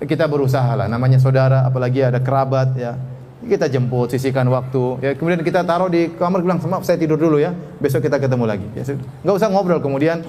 [0.08, 0.88] kita berusaha lah.
[0.88, 2.96] Namanya saudara, apalagi ada kerabat ya.
[3.44, 4.84] Kita jemput, sisihkan waktu.
[5.04, 7.52] Ya, kemudian kita taruh di kamar bilang, "Maaf, saya tidur dulu ya.
[7.84, 10.24] Besok kita ketemu lagi." Ya, nggak usah ngobrol kemudian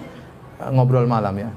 [0.58, 1.50] eh, ngobrol malam ya.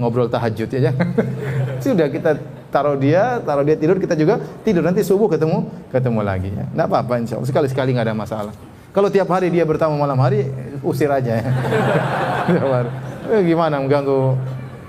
[0.00, 0.92] Ngobrol tahajud ya.
[1.84, 2.40] Sudah kita
[2.72, 4.80] taruh dia, taruh dia tidur, kita juga tidur.
[4.84, 6.64] Nanti subuh ketemu, ketemu lagi ya.
[6.72, 7.48] Enggak apa-apa insya Allah.
[7.48, 8.54] Sekali-sekali nggak ada masalah.
[8.96, 10.48] Kalau tiap hari dia bertamu malam hari,
[10.80, 11.44] usir aja ya.
[13.36, 14.40] eh, gimana mengganggu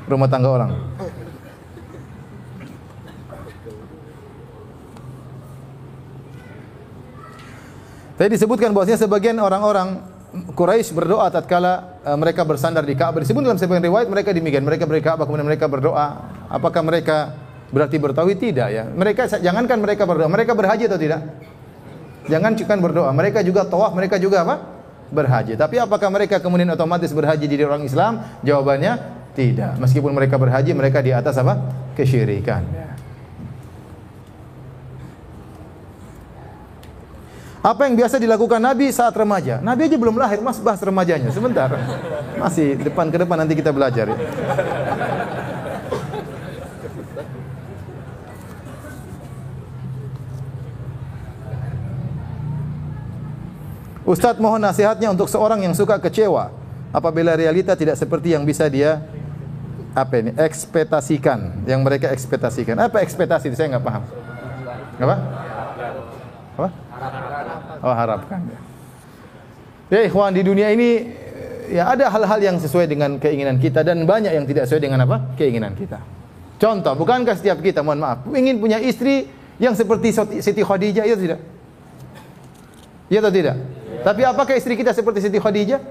[0.08, 0.72] rumah tangga orang?
[8.16, 10.00] Tadi disebutkan bahwasanya sebagian orang-orang
[10.56, 13.20] Quraisy berdoa tatkala uh, mereka bersandar di Ka'bah.
[13.20, 16.32] Disebut dalam sebagian riwayat mereka demikian, mereka beri Ka'bah kemudian mereka berdoa.
[16.48, 17.36] Apakah mereka
[17.76, 18.40] berarti bertauhid?
[18.40, 18.88] Tidak ya.
[18.88, 21.28] Mereka jangankan mereka berdoa, mereka berhaji atau tidak?
[22.28, 24.56] Jangan cuma berdoa, mereka juga tawaf, mereka juga apa?
[25.08, 25.56] Berhaji.
[25.56, 28.24] Tapi apakah mereka kemudian otomatis berhaji jadi orang Islam?
[28.44, 29.00] Jawabannya
[29.32, 29.80] tidak.
[29.80, 31.64] Meskipun mereka berhaji, mereka di atas apa?
[31.96, 32.88] Kesyirikan.
[37.68, 39.60] Apa yang biasa dilakukan Nabi saat remaja?
[39.60, 41.28] Nabi aja belum lahir, mas bahas remajanya.
[41.36, 41.68] Sebentar.
[42.40, 44.18] Masih depan ke depan nanti kita belajar ya.
[54.08, 56.48] Ustadz mohon nasihatnya untuk seorang yang suka kecewa
[56.96, 59.04] apabila realita tidak seperti yang bisa dia
[59.92, 64.04] apa ini ekspektasikan yang mereka ekspektasikan apa ekspektasi saya nggak paham
[65.04, 65.16] apa
[66.56, 66.70] apa
[67.82, 68.42] Oh harapkan.
[69.88, 71.08] Ya ikhwan di dunia ini
[71.72, 75.38] ya ada hal-hal yang sesuai dengan keinginan kita dan banyak yang tidak sesuai dengan apa?
[75.40, 76.02] keinginan kita.
[76.58, 79.30] Contoh, bukankah setiap kita mohon maaf ingin punya istri
[79.62, 80.10] yang seperti
[80.42, 81.40] Siti Khadijah ya tidak?
[83.08, 83.56] Ya atau tidak?
[84.08, 85.84] Tapi apakah istri kita seperti Siti Khadijah?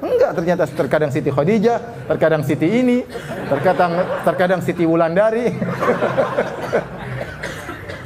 [0.00, 3.04] Enggak, ternyata terkadang Siti Khadijah, terkadang Siti ini,
[3.52, 3.92] terkadang
[4.24, 5.52] terkadang Siti Wulandari.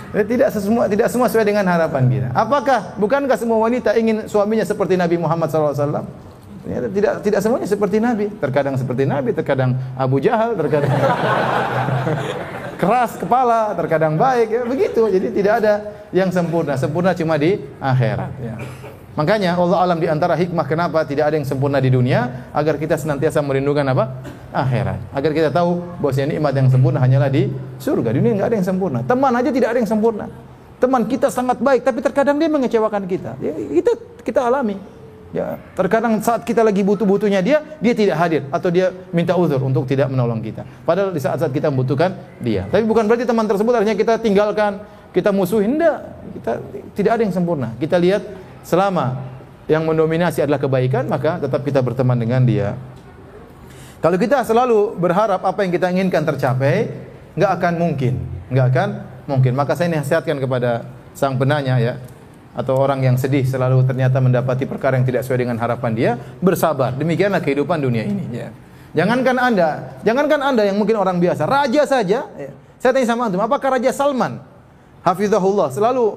[0.09, 2.29] Eh, tidak semua tidak semua sesuai dengan harapan kita.
[2.33, 6.01] Apakah bukankah semua wanita ingin suaminya seperti Nabi Muhammad SAW?
[6.65, 8.33] Ya, tidak tidak semuanya seperti Nabi.
[8.41, 10.97] Terkadang seperti Nabi, terkadang Abu Jahal, terkadang
[12.79, 15.03] keras kepala, terkadang baik, ya begitu.
[15.11, 15.75] Jadi tidak ada
[16.15, 16.79] yang sempurna.
[16.79, 18.33] Sempurna cuma di akhirat.
[18.39, 18.55] Ya.
[19.19, 22.95] Makanya Allah alam di antara hikmah kenapa tidak ada yang sempurna di dunia agar kita
[22.95, 24.23] senantiasa merindukan apa?
[24.55, 25.11] akhirat.
[25.11, 27.51] Agar kita tahu bahwasanya nikmat yang sempurna hanyalah di
[27.83, 28.15] surga.
[28.15, 29.03] Dunia enggak ada yang sempurna.
[29.03, 30.27] Teman aja tidak ada yang sempurna.
[30.79, 33.35] Teman kita sangat baik tapi terkadang dia mengecewakan kita.
[33.43, 33.91] Ya, itu
[34.23, 34.79] kita alami.
[35.29, 39.85] Ya, terkadang saat kita lagi butuh-butuhnya dia, dia tidak hadir atau dia minta uzur untuk
[39.85, 40.65] tidak menolong kita.
[40.89, 42.65] Padahal di saat-saat kita membutuhkan dia.
[42.73, 44.81] Tapi bukan berarti teman tersebut akhirnya kita tinggalkan,
[45.13, 46.01] kita musuhin enggak.
[46.33, 46.53] Kita
[46.97, 47.77] tidak ada yang sempurna.
[47.77, 48.25] Kita lihat
[48.65, 49.21] selama
[49.69, 52.73] yang mendominasi adalah kebaikan, maka tetap kita berteman dengan dia.
[54.01, 56.89] Kalau kita selalu berharap apa yang kita inginkan tercapai,
[57.37, 58.15] nggak akan mungkin,
[58.49, 58.89] nggak akan
[59.29, 59.53] mungkin.
[59.53, 62.01] Maka saya nasihatkan kepada sang penanya ya,
[62.57, 66.97] atau orang yang sedih selalu ternyata mendapati perkara yang tidak sesuai dengan harapan dia, bersabar.
[66.97, 68.25] Demikianlah kehidupan dunia ini.
[68.33, 68.49] Ya.
[68.97, 72.25] Jangankan anda, jangankan anda yang mungkin orang biasa, raja saja.
[72.35, 72.51] Ya.
[72.79, 74.39] Saya tanya sama antum, apakah Raja Salman,
[75.03, 76.15] Hafizahullah, selalu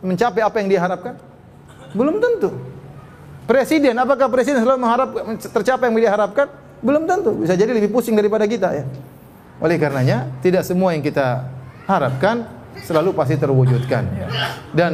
[0.00, 1.20] mencapai apa yang dia harapkan?
[1.92, 2.48] Belum tentu.
[3.44, 5.08] Presiden, apakah presiden selalu mengharap
[5.40, 6.48] tercapai yang dia harapkan?
[6.80, 7.32] Belum tentu.
[7.44, 8.84] Bisa jadi lebih pusing daripada kita ya.
[9.60, 11.48] Oleh karenanya, tidak semua yang kita
[11.84, 12.44] harapkan
[12.84, 14.04] selalu pasti terwujudkan.
[14.16, 14.28] Ya.
[14.72, 14.92] Dan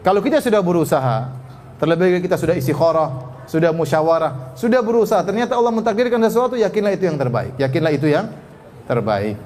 [0.00, 1.28] kalau kita sudah berusaha,
[1.76, 7.20] terlebih kita sudah istikharah, sudah musyawarah, sudah berusaha, ternyata Allah mentakdirkan sesuatu, yakinlah itu yang
[7.20, 7.52] terbaik.
[7.60, 8.32] Yakinlah itu yang
[8.88, 9.36] terbaik.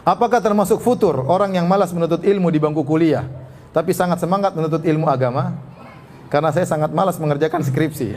[0.00, 3.30] Apakah termasuk futur orang yang malas menuntut ilmu di bangku kuliah,
[3.70, 5.69] tapi sangat semangat menuntut ilmu agama?
[6.30, 8.14] Karena saya sangat malas mengerjakan skripsi.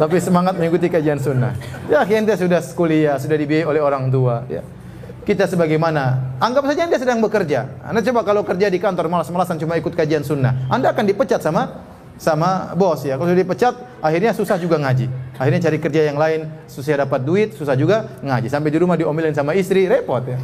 [0.00, 1.52] tapi semangat mengikuti kajian sunnah.
[1.88, 4.44] Ya, kita sudah kuliah, sudah dibiayai oleh orang tua.
[4.48, 4.64] Ya.
[5.24, 7.84] Kita sebagaimana, anggap saja Anda sedang bekerja.
[7.84, 10.56] Anda coba kalau kerja di kantor malas-malasan cuma ikut kajian sunnah.
[10.72, 11.84] Anda akan dipecat sama
[12.16, 13.20] sama bos ya.
[13.20, 15.08] Kalau sudah dipecat, akhirnya susah juga ngaji.
[15.36, 18.48] Akhirnya cari kerja yang lain, susah dapat duit, susah juga ngaji.
[18.48, 20.40] Sampai di rumah diomelin sama istri, repot ya.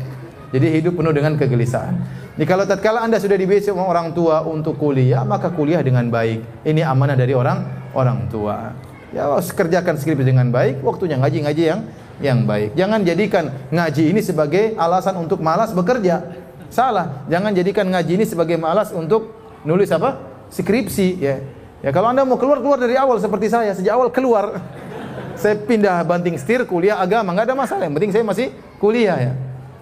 [0.55, 1.95] Jadi hidup penuh dengan kegelisahan.
[2.39, 6.63] Jadi kalau tatkala Anda sudah dibiayai sama orang tua untuk kuliah, maka kuliah dengan baik.
[6.63, 8.77] Ini amanah dari orang orang tua.
[9.11, 11.81] Ya, kerjakan skripsi dengan baik, waktunya ngaji-ngaji yang
[12.21, 12.77] yang baik.
[12.77, 16.23] Jangan jadikan ngaji ini sebagai alasan untuk malas bekerja.
[16.69, 17.25] Salah.
[17.31, 19.33] Jangan jadikan ngaji ini sebagai malas untuk
[19.65, 20.21] nulis apa?
[20.53, 21.41] Skripsi ya.
[21.85, 24.61] Ya kalau Anda mau keluar keluar dari awal seperti saya, sejak awal keluar.
[25.41, 27.85] saya pindah banting setir kuliah agama, nggak ada masalah.
[27.89, 28.47] Yang penting saya masih
[28.81, 29.33] kuliah ya.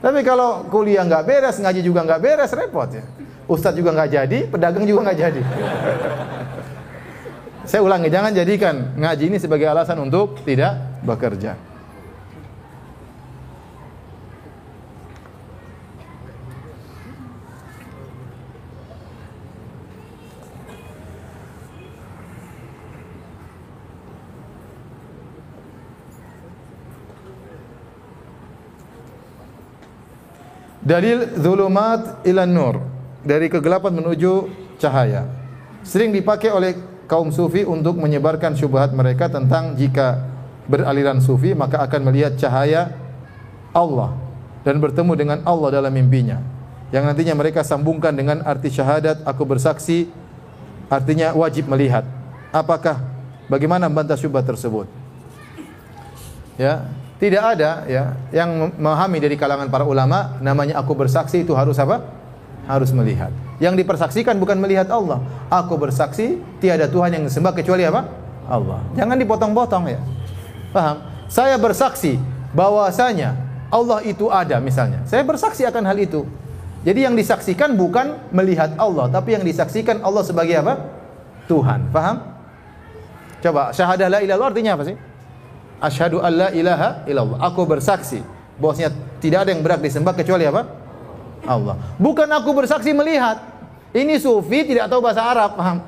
[0.01, 3.05] Tapi kalau kuliah nggak beres, ngaji juga nggak beres, repot ya.
[3.45, 5.43] Ustadz juga nggak jadi, pedagang juga nggak jadi.
[7.69, 11.74] saya ulangi, jangan jadikan ngaji ini sebagai alasan untuk tidak bekerja.
[30.85, 32.85] Dalil zulumat ila nur
[33.24, 35.24] dari kegelapan menuju cahaya.
[35.80, 36.76] Sering dipakai oleh
[37.09, 40.20] kaum sufi untuk menyebarkan syubhat mereka tentang jika
[40.68, 42.93] beraliran sufi maka akan melihat cahaya
[43.72, 44.12] Allah
[44.61, 46.41] dan bertemu dengan Allah dalam mimpinya.
[46.93, 50.12] Yang nantinya mereka sambungkan dengan arti syahadat aku bersaksi
[50.93, 52.05] artinya wajib melihat.
[52.53, 53.01] Apakah
[53.49, 54.85] bagaimana membantah syubhat tersebut?
[56.61, 56.87] Ya,
[57.25, 62.05] tidak ada ya yang memahami dari kalangan para ulama namanya aku bersaksi itu harus apa?
[62.68, 63.33] Harus melihat.
[63.57, 65.25] Yang dipersaksikan bukan melihat Allah.
[65.49, 68.05] Aku bersaksi tiada Tuhan yang disembah kecuali apa?
[68.45, 68.85] Allah.
[68.93, 70.01] Jangan dipotong-potong ya.
[70.77, 71.01] Paham?
[71.33, 72.20] Saya bersaksi
[72.53, 73.41] bahwasanya
[73.72, 75.01] Allah itu ada misalnya.
[75.09, 76.29] Saya bersaksi akan hal itu.
[76.85, 80.77] Jadi yang disaksikan bukan melihat Allah, tapi yang disaksikan Allah sebagai apa?
[81.49, 81.89] Tuhan.
[81.89, 82.20] Paham?
[83.41, 84.97] Coba syahadah la ilaha artinya apa sih?
[85.83, 87.39] Asyhadu alla ilaha illallah.
[87.51, 88.22] Aku bersaksi
[88.59, 90.62] bahwasanya tidak ada yang berhak disembah kecuali apa?
[91.45, 91.77] Allah.
[92.01, 93.41] Bukan aku bersaksi melihat.
[93.95, 95.79] Ini sufi tidak tahu bahasa Arab, paham?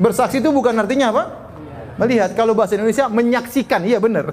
[0.00, 1.24] Bersaksi itu bukan artinya apa?
[2.00, 2.32] Melihat.
[2.36, 4.32] Kalau bahasa Indonesia menyaksikan, iya benar.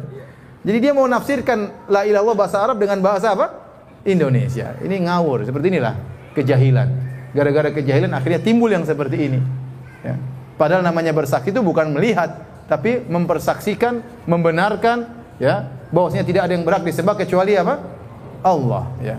[0.63, 3.47] Jadi dia mau nafsirkan la ilallah bahasa Arab dengan bahasa apa?
[4.07, 4.75] Indonesia.
[4.79, 5.95] Ini ngawur, seperti inilah
[6.35, 6.87] kejahilan.
[7.35, 9.39] Gara-gara kejahilan akhirnya timbul yang seperti ini.
[10.03, 10.15] Ya.
[10.55, 15.07] Padahal namanya bersaksi itu bukan melihat, tapi mempersaksikan, membenarkan
[15.39, 17.79] ya, bahwasanya tidak ada yang berhak disembah kecuali apa?
[18.43, 19.17] Allah, ya.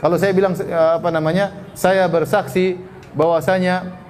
[0.00, 1.52] Kalau saya bilang eh, apa namanya?
[1.76, 2.76] Saya bersaksi
[3.12, 4.00] bahwasanya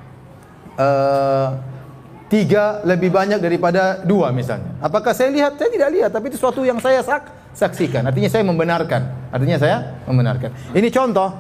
[0.79, 1.49] uh,
[2.31, 4.79] tiga lebih banyak daripada dua misalnya.
[4.79, 5.59] Apakah saya lihat?
[5.59, 8.07] Saya tidak lihat, tapi itu sesuatu yang saya sak saksikan.
[8.07, 9.33] Artinya saya membenarkan.
[9.35, 10.51] Artinya saya membenarkan.
[10.71, 11.31] Ini contoh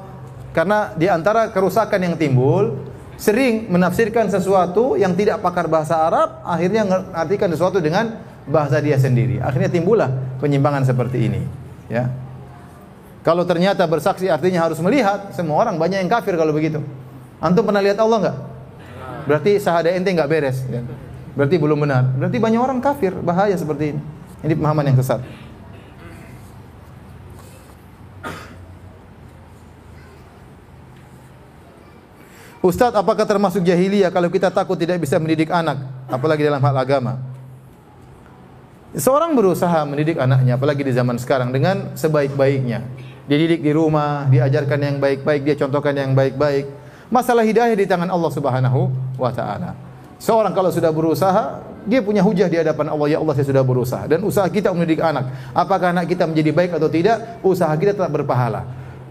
[0.50, 2.89] karena di antara kerusakan yang timbul
[3.20, 8.16] sering menafsirkan sesuatu yang tidak pakar bahasa Arab, akhirnya mengartikan sesuatu dengan
[8.48, 9.44] bahasa dia sendiri.
[9.44, 10.08] Akhirnya timbullah
[10.40, 11.44] penyimpangan seperti ini.
[11.92, 12.08] Ya.
[13.20, 16.80] Kalau ternyata bersaksi artinya harus melihat, semua orang banyak yang kafir kalau begitu.
[17.44, 18.36] Antum pernah lihat Allah enggak?
[19.28, 20.64] Berarti sahada ente enggak beres.
[20.72, 20.80] Ya.
[21.36, 22.08] Berarti belum benar.
[22.16, 24.00] Berarti banyak orang kafir, bahaya seperti ini.
[24.40, 25.20] Ini pemahaman yang sesat.
[32.60, 35.80] Ustadz, apakah termasuk jahiliyah kalau kita takut tidak bisa mendidik anak,
[36.12, 37.16] apalagi dalam hal agama?
[38.92, 42.84] Seorang berusaha mendidik anaknya, apalagi di zaman sekarang dengan sebaik-baiknya.
[43.24, 46.68] Dididik di rumah, diajarkan yang baik-baik, dia contohkan yang baik-baik.
[47.08, 49.72] Masalah hidayah di tangan Allah Subhanahu wa taala.
[50.20, 54.04] Seorang kalau sudah berusaha, dia punya hujah di hadapan Allah, ya Allah saya sudah berusaha.
[54.04, 55.32] Dan usaha kita mendidik anak.
[55.56, 58.68] Apakah anak kita menjadi baik atau tidak, usaha kita tetap berpahala.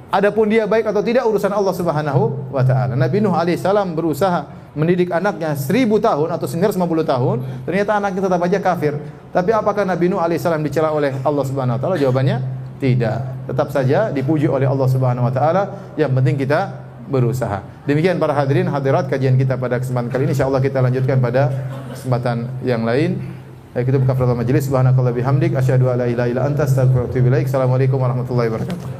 [0.09, 2.97] Adapun dia baik atau tidak urusan Allah Subhanahu wa taala.
[2.97, 7.37] Nabi Nuh alaihissalam berusaha mendidik anaknya seribu tahun atau 950 tahun,
[7.69, 8.93] ternyata anaknya tetap aja kafir.
[9.29, 11.95] Tapi apakah Nabi Nuh alaihissalam dicela oleh Allah Subhanahu wa taala?
[12.01, 12.37] Jawabannya
[12.81, 13.45] tidak.
[13.53, 15.93] Tetap saja dipuji oleh Allah Subhanahu wa taala.
[15.93, 16.59] Yang penting kita
[17.05, 17.61] berusaha.
[17.85, 21.53] Demikian para hadirin hadirat kajian kita pada kesempatan kali ini insyaallah kita lanjutkan pada
[21.93, 23.37] kesempatan yang lain.
[23.69, 27.45] Kita buka majelis subhanakallah bihamdik asyhadu alla ilaha illa anta astaghfiruka wa atubu ilaik.
[27.45, 28.98] Assalamualaikum warahmatullahi wabarakatuh.